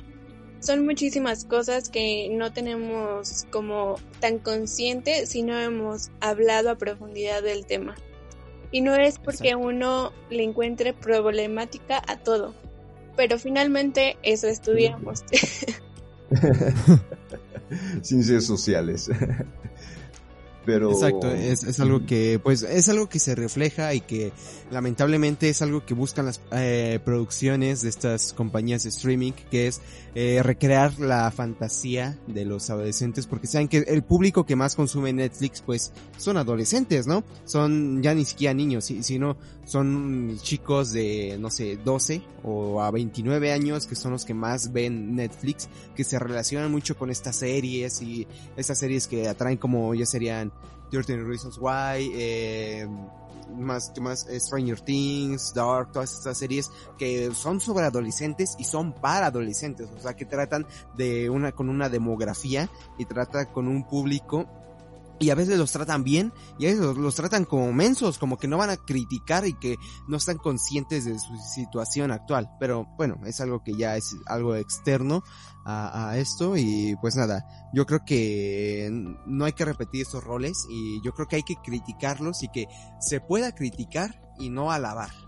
[0.60, 7.42] Son muchísimas cosas que no tenemos como tan consciente si no hemos hablado a profundidad
[7.42, 7.96] del tema.
[8.70, 12.54] Y no es porque uno le encuentre problemática a todo,
[13.16, 15.24] pero finalmente eso estudiamos.
[18.02, 19.10] Ciencias sociales.
[20.64, 20.92] Pero...
[20.92, 24.32] Exacto, es, es, algo que, pues, es algo que se refleja y que
[24.70, 29.80] lamentablemente es algo que buscan las eh, producciones de estas compañías de streaming, que es
[30.14, 35.12] eh, recrear la fantasía de los adolescentes, porque saben que el público que más consume
[35.12, 37.24] Netflix, pues, son adolescentes, ¿no?
[37.44, 43.52] Son ya ni siquiera niños, sino son chicos de, no sé, 12 o a 29
[43.52, 48.02] años, que son los que más ven Netflix, que se relacionan mucho con estas series
[48.02, 48.26] y
[48.56, 50.52] estas series que atraen como ya serían
[50.90, 52.88] 13 Reasons Why, eh,
[53.56, 59.26] más más Stranger Things, Dark, todas estas series que son sobre adolescentes y son para
[59.26, 60.66] adolescentes, o sea que tratan
[60.96, 62.68] de una con una demografía
[62.98, 64.46] y trata con un público
[65.22, 68.48] y a veces los tratan bien y a veces los, tratan como mensos, como que
[68.48, 69.76] no van a criticar y que
[70.08, 72.50] no están conscientes de su situación actual.
[72.58, 75.22] Pero bueno, es algo que ya es algo externo
[75.64, 78.88] a, esto y pues nada, yo creo que
[79.26, 82.66] no hay que repetir estos roles y yo creo que hay que criticarlos y que
[83.00, 85.21] se pueda criticar y no alabar.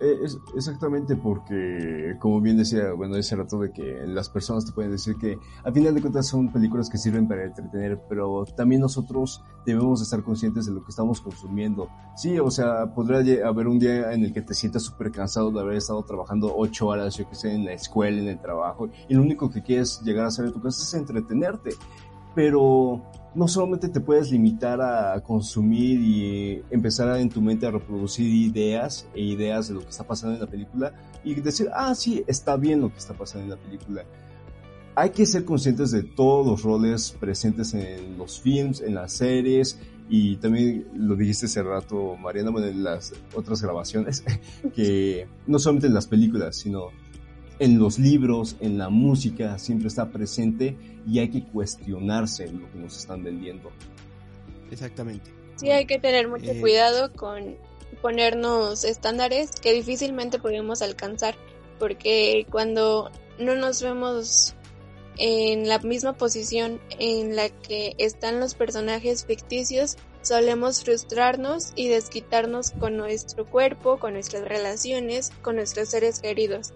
[0.00, 4.72] Eh, es exactamente porque, como bien decía, bueno, ese rato de que las personas te
[4.72, 8.80] pueden decir que al final de cuentas son películas que sirven para entretener, pero también
[8.80, 11.88] nosotros debemos estar conscientes de lo que estamos consumiendo.
[12.16, 15.60] Sí, o sea, podría haber un día en el que te sientas súper cansado de
[15.60, 19.14] haber estado trabajando ocho horas, yo que sé, en la escuela, en el trabajo, y
[19.14, 21.70] lo único que quieres llegar a hacer en tu casa es entretenerte.
[22.34, 23.02] Pero
[23.34, 29.06] no solamente te puedes limitar a consumir y empezar en tu mente a reproducir ideas
[29.14, 30.92] e ideas de lo que está pasando en la película
[31.22, 34.04] y decir, ah, sí, está bien lo que está pasando en la película.
[34.96, 39.78] Hay que ser conscientes de todos los roles presentes en los films, en las series
[40.08, 44.24] y también lo dijiste hace rato, Mariana, en las otras grabaciones,
[44.74, 46.88] que no solamente en las películas, sino
[47.60, 50.76] en los libros, en la música, siempre está presente
[51.06, 53.70] y hay que cuestionarse lo que nos están vendiendo.
[54.70, 55.30] Exactamente.
[55.56, 57.58] Sí, hay que tener mucho eh, cuidado con
[58.00, 61.36] ponernos estándares que difícilmente podemos alcanzar,
[61.78, 64.54] porque cuando no nos vemos
[65.18, 72.70] en la misma posición en la que están los personajes ficticios, solemos frustrarnos y desquitarnos
[72.70, 76.72] con nuestro cuerpo, con nuestras relaciones, con nuestros seres queridos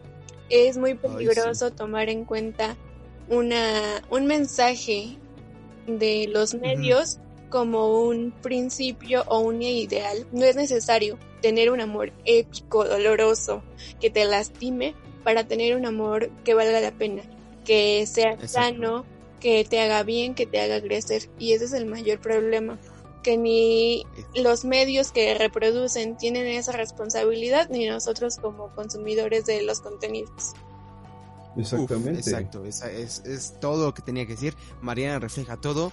[0.48, 2.76] es muy peligroso tomar en cuenta
[3.28, 5.16] una, un mensaje
[5.86, 7.18] de los medios
[7.50, 10.26] como un principio o un ideal.
[10.32, 13.62] No es necesario tener un amor épico, doloroso,
[14.00, 17.22] que te lastime para tener un amor que valga la pena,
[17.64, 19.04] que sea sano,
[19.40, 21.28] que te haga bien, que te haga crecer.
[21.38, 22.78] Y ese es el mayor problema
[23.24, 24.06] que ni
[24.36, 30.52] los medios que reproducen tienen esa responsabilidad, ni nosotros como consumidores de los contenidos.
[31.56, 32.20] Exactamente.
[32.20, 34.54] exacto, es, es, todo lo que tenía que decir.
[34.80, 35.92] Mariana refleja todo.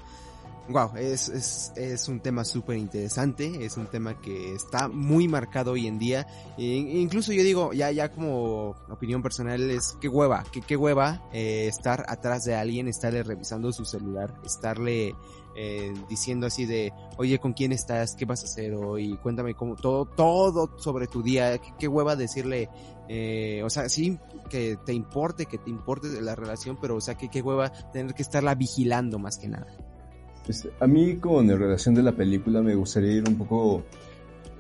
[0.69, 5.71] Wow, es, es, es un tema súper interesante, es un tema que está muy marcado
[5.71, 6.27] hoy en día.
[6.57, 11.27] E incluso yo digo, ya, ya como opinión personal, es qué hueva, qué, qué hueva
[11.33, 15.15] eh, estar atrás de alguien, estarle revisando su celular, estarle
[15.55, 18.15] eh, diciendo así de, oye, ¿con quién estás?
[18.15, 19.17] ¿Qué vas a hacer hoy?
[19.21, 21.59] Cuéntame cómo, todo, todo sobre tu día.
[21.79, 22.69] Qué, hueva decirle,
[23.09, 24.17] eh, o sea, sí,
[24.49, 28.13] que te importe, que te importe la relación, pero, o sea, que qué hueva tener
[28.13, 29.67] que estarla vigilando más que nada.
[30.47, 33.83] Este, a mí, con la relación de la película, me gustaría ir un poco.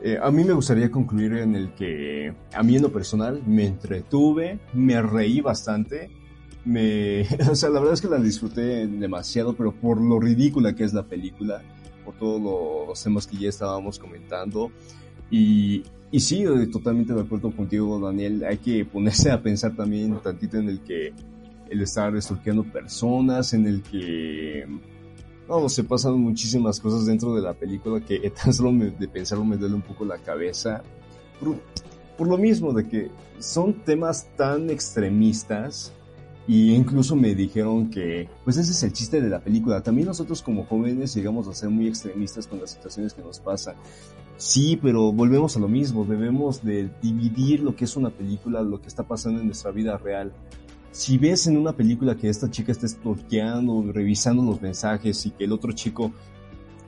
[0.03, 3.65] Eh, a mí me gustaría concluir en el que, a mí en lo personal, me
[3.65, 6.09] entretuve, me reí bastante
[6.65, 10.83] me, o sea, la verdad es que la disfruté demasiado, pero por lo ridícula que
[10.83, 11.61] es la película,
[12.05, 14.71] por todos los temas que ya estábamos comentando.
[15.29, 20.19] Y, y sí, eh, totalmente de acuerdo contigo, Daniel, hay que ponerse a pensar también
[20.21, 21.13] tantito en el que
[21.69, 24.67] el estar estorqueando personas, en el que,
[25.51, 29.57] no, se pasan muchísimas cosas dentro de la película que tan solo de pensarlo me
[29.57, 30.81] duele un poco la cabeza.
[32.17, 33.09] Por, lo mismo de que
[33.39, 35.91] son temas tan extremistas
[36.47, 39.81] y incluso me dijeron que, pues ese es el chiste de la película.
[39.81, 43.75] También nosotros como jóvenes llegamos a ser muy extremistas con las situaciones que nos pasan.
[44.37, 46.03] Sí, pero volvemos a lo mismo.
[46.03, 49.97] Debemos de dividir lo que es una película, lo que está pasando en nuestra vida
[49.97, 50.33] real
[50.91, 55.45] si ves en una película que esta chica está estoqueando, revisando los mensajes y que
[55.45, 56.11] el otro chico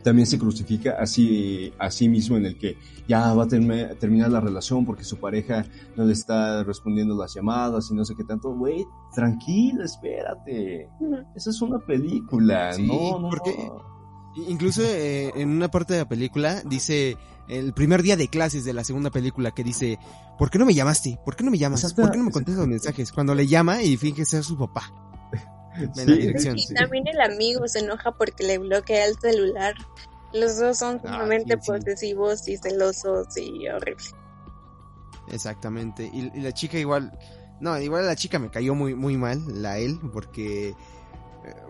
[0.04, 2.78] también se crucifica así, así mismo en el que
[3.08, 5.66] ya va a terminar la relación porque su pareja
[5.96, 10.90] no le está respondiendo las llamadas y no sé qué tanto, güey, tranquilo, espérate.
[11.36, 13.30] Esa es una película, no, no.
[13.30, 13.72] Porque
[14.48, 17.18] incluso eh, en una parte de la película dice
[17.48, 20.00] el primer día de clases de la segunda película que dice,
[20.38, 21.20] ¿por qué no me llamaste?
[21.26, 21.94] ¿Por qué no me llamas?
[21.94, 23.12] ¿Por qué no me contestas los mensajes?
[23.12, 25.03] Cuando le llama y finge ser su papá.
[26.56, 29.74] Y también el amigo se enoja porque le bloquea el celular.
[30.34, 34.14] Los dos son ah, sumamente posesivos y celosos y horribles.
[35.32, 36.10] Exactamente.
[36.12, 37.18] Y, y, la chica igual,
[37.60, 40.76] no, igual la chica me cayó muy, muy mal, la él, porque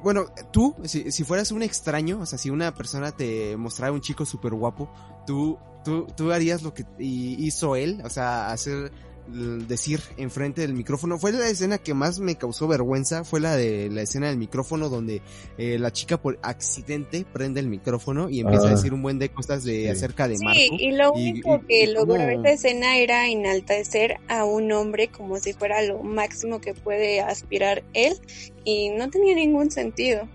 [0.01, 4.01] bueno, tú, si, si, fueras un extraño, o sea, si una persona te mostrara un
[4.01, 4.89] chico súper guapo,
[5.25, 8.91] tú, tú, tú harías lo que hizo él, o sea, hacer
[9.27, 11.17] decir enfrente del micrófono.
[11.17, 14.89] Fue la escena que más me causó vergüenza, fue la de la escena del micrófono
[14.89, 15.21] donde
[15.57, 18.75] eh, la chica por accidente prende el micrófono y empieza a ah.
[18.75, 20.59] decir un buen de cosas de acerca de Marco.
[20.59, 25.53] Sí, y lo único que logró esa escena era enaltecer a un hombre como si
[25.53, 28.19] fuera lo máximo que puede aspirar él
[28.65, 30.27] y no tenía ningún sentido.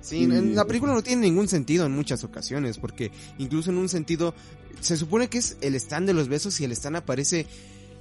[0.00, 3.88] Sí, en la película no tiene ningún sentido en muchas ocasiones, porque incluso en un
[3.88, 4.34] sentido,
[4.80, 7.46] se supone que es el stand de los besos y el stand aparece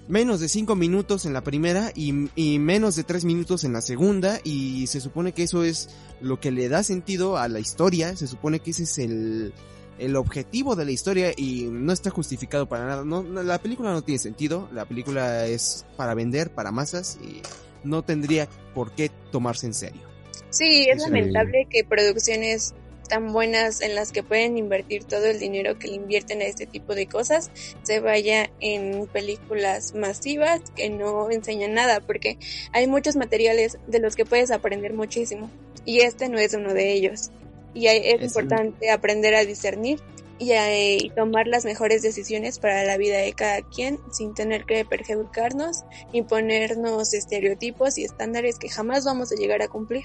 [0.09, 2.11] menos de 5 minutos en la primera y,
[2.57, 6.51] menos de 3 minutos en la segunda y se supone que eso es lo que
[6.51, 9.53] le da sentido a la historia, se supone que ese es el,
[9.99, 13.05] el objetivo de la historia y no está justificado para nada.
[13.05, 17.41] No, la película no tiene sentido, la película es para vender, para masas y
[17.83, 20.01] no tendría por qué tomarse en serio.
[20.49, 22.73] Sí, es lamentable que producciones
[23.09, 26.65] tan buenas en las que pueden invertir todo el dinero que le invierten a este
[26.65, 27.51] tipo de cosas
[27.83, 32.37] se vaya en películas masivas que no enseñan nada porque
[32.71, 35.49] hay muchos materiales de los que puedes aprender muchísimo
[35.83, 37.31] y este no es uno de ellos
[37.73, 39.99] y es, importante aprender a discernir
[40.39, 44.65] y, a, y tomar las mejores decisiones para la vida de cada quien sin tener
[44.65, 50.03] que perjudicarnos y ponernos estereotipos y estándares que jamás vamos a llegar a cumplir.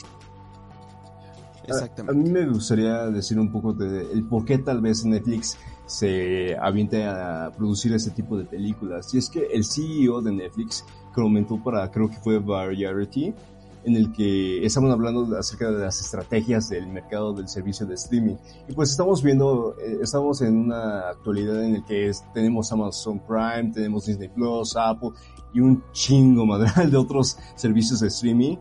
[2.06, 6.56] A, mí me gustaría decir un poco de el por qué tal vez Netflix se
[6.56, 9.12] aviente a producir ese tipo de películas.
[9.14, 10.84] Y es que el CEO de Netflix
[11.14, 13.34] comentó para, creo que fue Variety,
[13.84, 18.36] en el que estaban hablando acerca de las estrategias del mercado del servicio de streaming.
[18.66, 23.72] Y pues estamos viendo, eh, estamos en una actualidad en el que tenemos Amazon Prime,
[23.72, 25.10] tenemos Disney Plus, Apple
[25.52, 28.56] y un chingo madral de otros servicios de streaming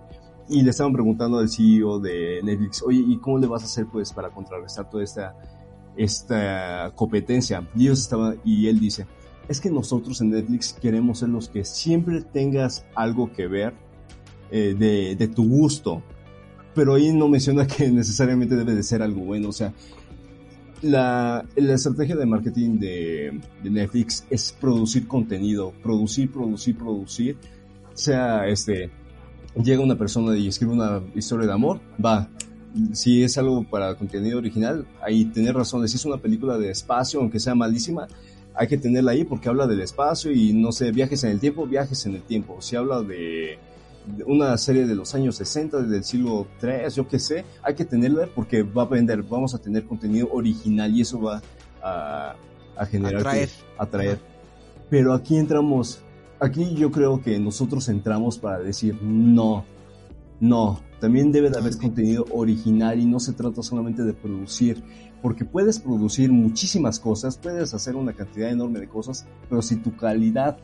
[0.50, 3.88] y le estaban preguntando al CEO de Netflix, oye, ¿y cómo le vas a hacer
[3.92, 5.36] pues para contrarrestar toda esta,
[5.96, 7.68] esta competencia?
[7.76, 9.08] Y ellos estaban, y él dice,
[9.48, 13.74] es que nosotros en Netflix queremos ser los que siempre tengas algo que ver
[14.52, 16.02] eh, de, de tu gusto.
[16.76, 19.50] Pero ahí no menciona que necesariamente debe de ser algo bueno.
[19.50, 19.74] O sea,
[20.82, 27.38] la, la estrategia de marketing de, de Netflix es producir contenido, producir, producir, producir,
[27.94, 28.92] sea este
[29.56, 32.30] llega una persona y escribe una historia de amor, va.
[32.94, 35.88] Si es algo para contenido original, ahí tener razón.
[35.88, 38.08] Si es una película de espacio, aunque sea malísima,
[38.56, 41.68] hay que tenerla ahí porque habla del espacio y no sé, viajes en el tiempo,
[41.68, 42.62] viajes en el tiempo.
[42.62, 43.60] Si habla de,
[44.26, 48.28] una serie de los años 60, del siglo 3, yo qué sé, hay que tenerla
[48.34, 51.42] porque va a vender, vamos a tener contenido original y eso va
[51.82, 52.36] a,
[52.76, 53.50] a generar, atraer.
[53.78, 54.20] atraer.
[54.90, 56.02] Pero aquí entramos
[56.40, 59.66] aquí yo creo que nosotros entramos para decir no,
[60.40, 64.84] no, también debe de haber contenido original y no se trata solamente de producir,
[65.22, 69.96] porque puedes producir muchísimas cosas, puedes hacer una cantidad enorme de cosas, pero si tu
[69.96, 70.58] calidad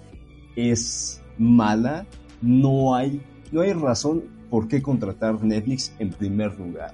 [0.56, 2.06] es mala,
[2.42, 3.22] no hay,
[3.52, 6.94] no hay razón por qué contratar Netflix en primer lugar.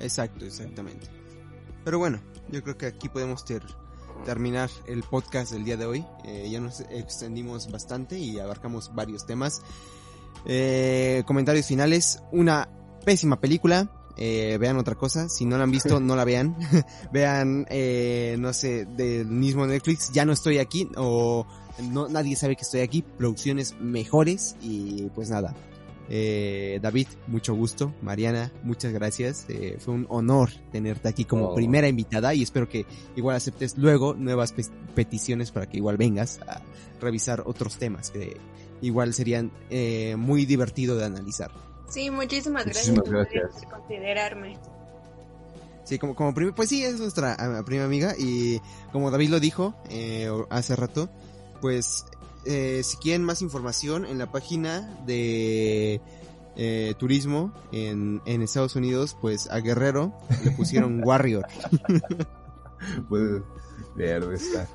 [0.00, 1.06] Exacto, exactamente.
[1.84, 2.20] Pero bueno,
[2.50, 3.62] yo creo que aquí podemos ter
[4.24, 6.04] terminar el podcast del día de hoy.
[6.24, 9.62] Eh, ya nos extendimos bastante y abarcamos varios temas.
[10.46, 12.22] Eh, comentarios finales.
[12.32, 12.68] Una
[13.04, 13.90] pésima película.
[14.16, 15.28] Eh, vean otra cosa.
[15.28, 16.56] Si no la han visto, no la vean.
[17.12, 17.66] vean,
[18.40, 20.10] no sé, del mismo Netflix.
[20.12, 20.88] Ya no estoy aquí.
[20.96, 21.46] O
[21.90, 23.02] no, nadie sabe que estoy aquí.
[23.02, 24.56] Producciones mejores.
[24.62, 25.54] Y pues nada.
[26.08, 27.94] Eh, David, mucho gusto.
[28.02, 29.46] Mariana, muchas gracias.
[29.48, 31.54] Eh, fue un honor tenerte aquí como oh.
[31.54, 34.54] primera invitada y espero que igual aceptes luego nuevas
[34.94, 36.62] peticiones para que igual vengas a
[37.00, 38.36] revisar otros temas que
[38.80, 41.50] igual serían eh, muy divertido de analizar.
[41.88, 44.58] Sí, muchísimas, muchísimas gracias, por considerarme.
[45.84, 48.60] Sí, como, como pues sí, es nuestra ah, prima amiga y
[48.92, 51.08] como David lo dijo eh, hace rato,
[51.60, 52.04] pues
[52.44, 56.00] eh, si quieren más información en la página de
[56.56, 60.12] eh, turismo en, en Estados Unidos, pues a Guerrero
[60.44, 61.46] le pusieron Warrior.
[63.08, 63.42] Puede
[63.96, 64.68] ver, está.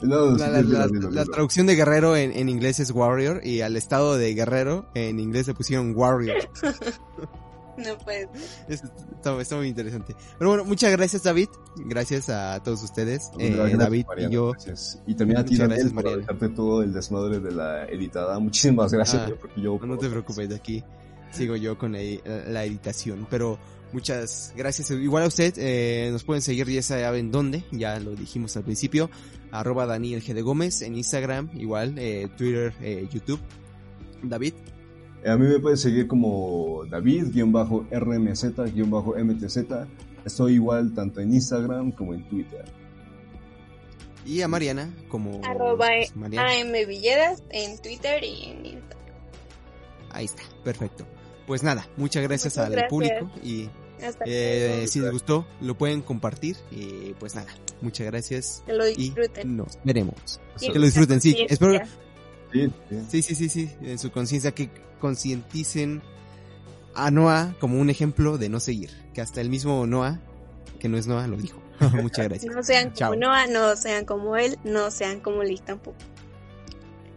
[0.00, 5.18] la, traducción de Guerrero en, en, inglés es Warrior y al estado de Guerrero en
[5.18, 6.48] inglés le pusieron Warrior.
[7.84, 8.28] No puede
[8.68, 10.14] Está, muy interesante.
[10.38, 11.48] Pero bueno, muchas gracias David.
[11.76, 13.30] Gracias a todos ustedes.
[13.38, 14.52] Eh, David y yo.
[15.06, 18.38] Y también a ti Daniel por dejarte todo el desmadre de la editada.
[18.38, 19.22] Muchísimas gracias.
[19.26, 20.84] Ah, porque yo no te preocupes, de aquí
[21.32, 23.26] sigo yo con la, editación.
[23.30, 23.58] Pero
[23.92, 24.90] muchas gracias.
[24.90, 29.10] Igual a usted, eh, nos pueden seguir ya saben dónde, ya lo dijimos al principio,
[29.52, 30.34] arroba Daniel G.
[30.34, 32.74] de Gómez en Instagram, igual, eh, Twitter,
[33.10, 33.40] YouTube.
[34.22, 34.54] David.
[35.26, 39.86] A mí me pueden seguir como David-RMZ-MTZ.
[40.24, 42.64] Estoy igual tanto en Instagram como en Twitter.
[44.24, 45.40] Y a Mariana como...
[45.44, 49.00] Arroba AM Villeras en Twitter y en Instagram.
[50.12, 51.06] Ahí está, perfecto.
[51.46, 53.68] Pues nada, muchas gracias al público y
[54.24, 58.62] eh, si les gustó lo pueden compartir y pues nada, muchas gracias.
[58.66, 59.50] Que lo disfruten.
[59.50, 60.40] Y nos veremos.
[60.58, 61.36] Que lo disfruten, sí.
[61.48, 61.80] Espero...
[62.52, 64.70] Sí, sí, sí, sí, en su conciencia que
[65.00, 66.02] concienticen
[66.94, 68.90] a Noah como un ejemplo de no seguir.
[69.14, 70.20] Que hasta el mismo Noah,
[70.78, 71.60] que no es Noah, lo dijo.
[71.94, 72.54] Muchas gracias.
[72.54, 75.96] No sean como Noah, no sean como él, no sean como Liz tampoco.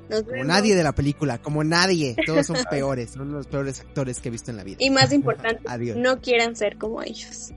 [0.09, 2.15] como nadie de la película, como nadie.
[2.25, 4.77] Todos son peores, son los peores actores que he visto en la vida.
[4.79, 5.63] Y más importante,
[5.95, 7.51] no quieran ser como ellos.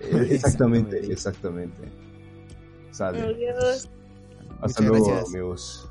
[0.00, 1.82] Exactamente, exactamente.
[2.90, 3.20] Sale.
[3.20, 3.88] Adiós.
[4.60, 5.88] Hasta luego, amigos.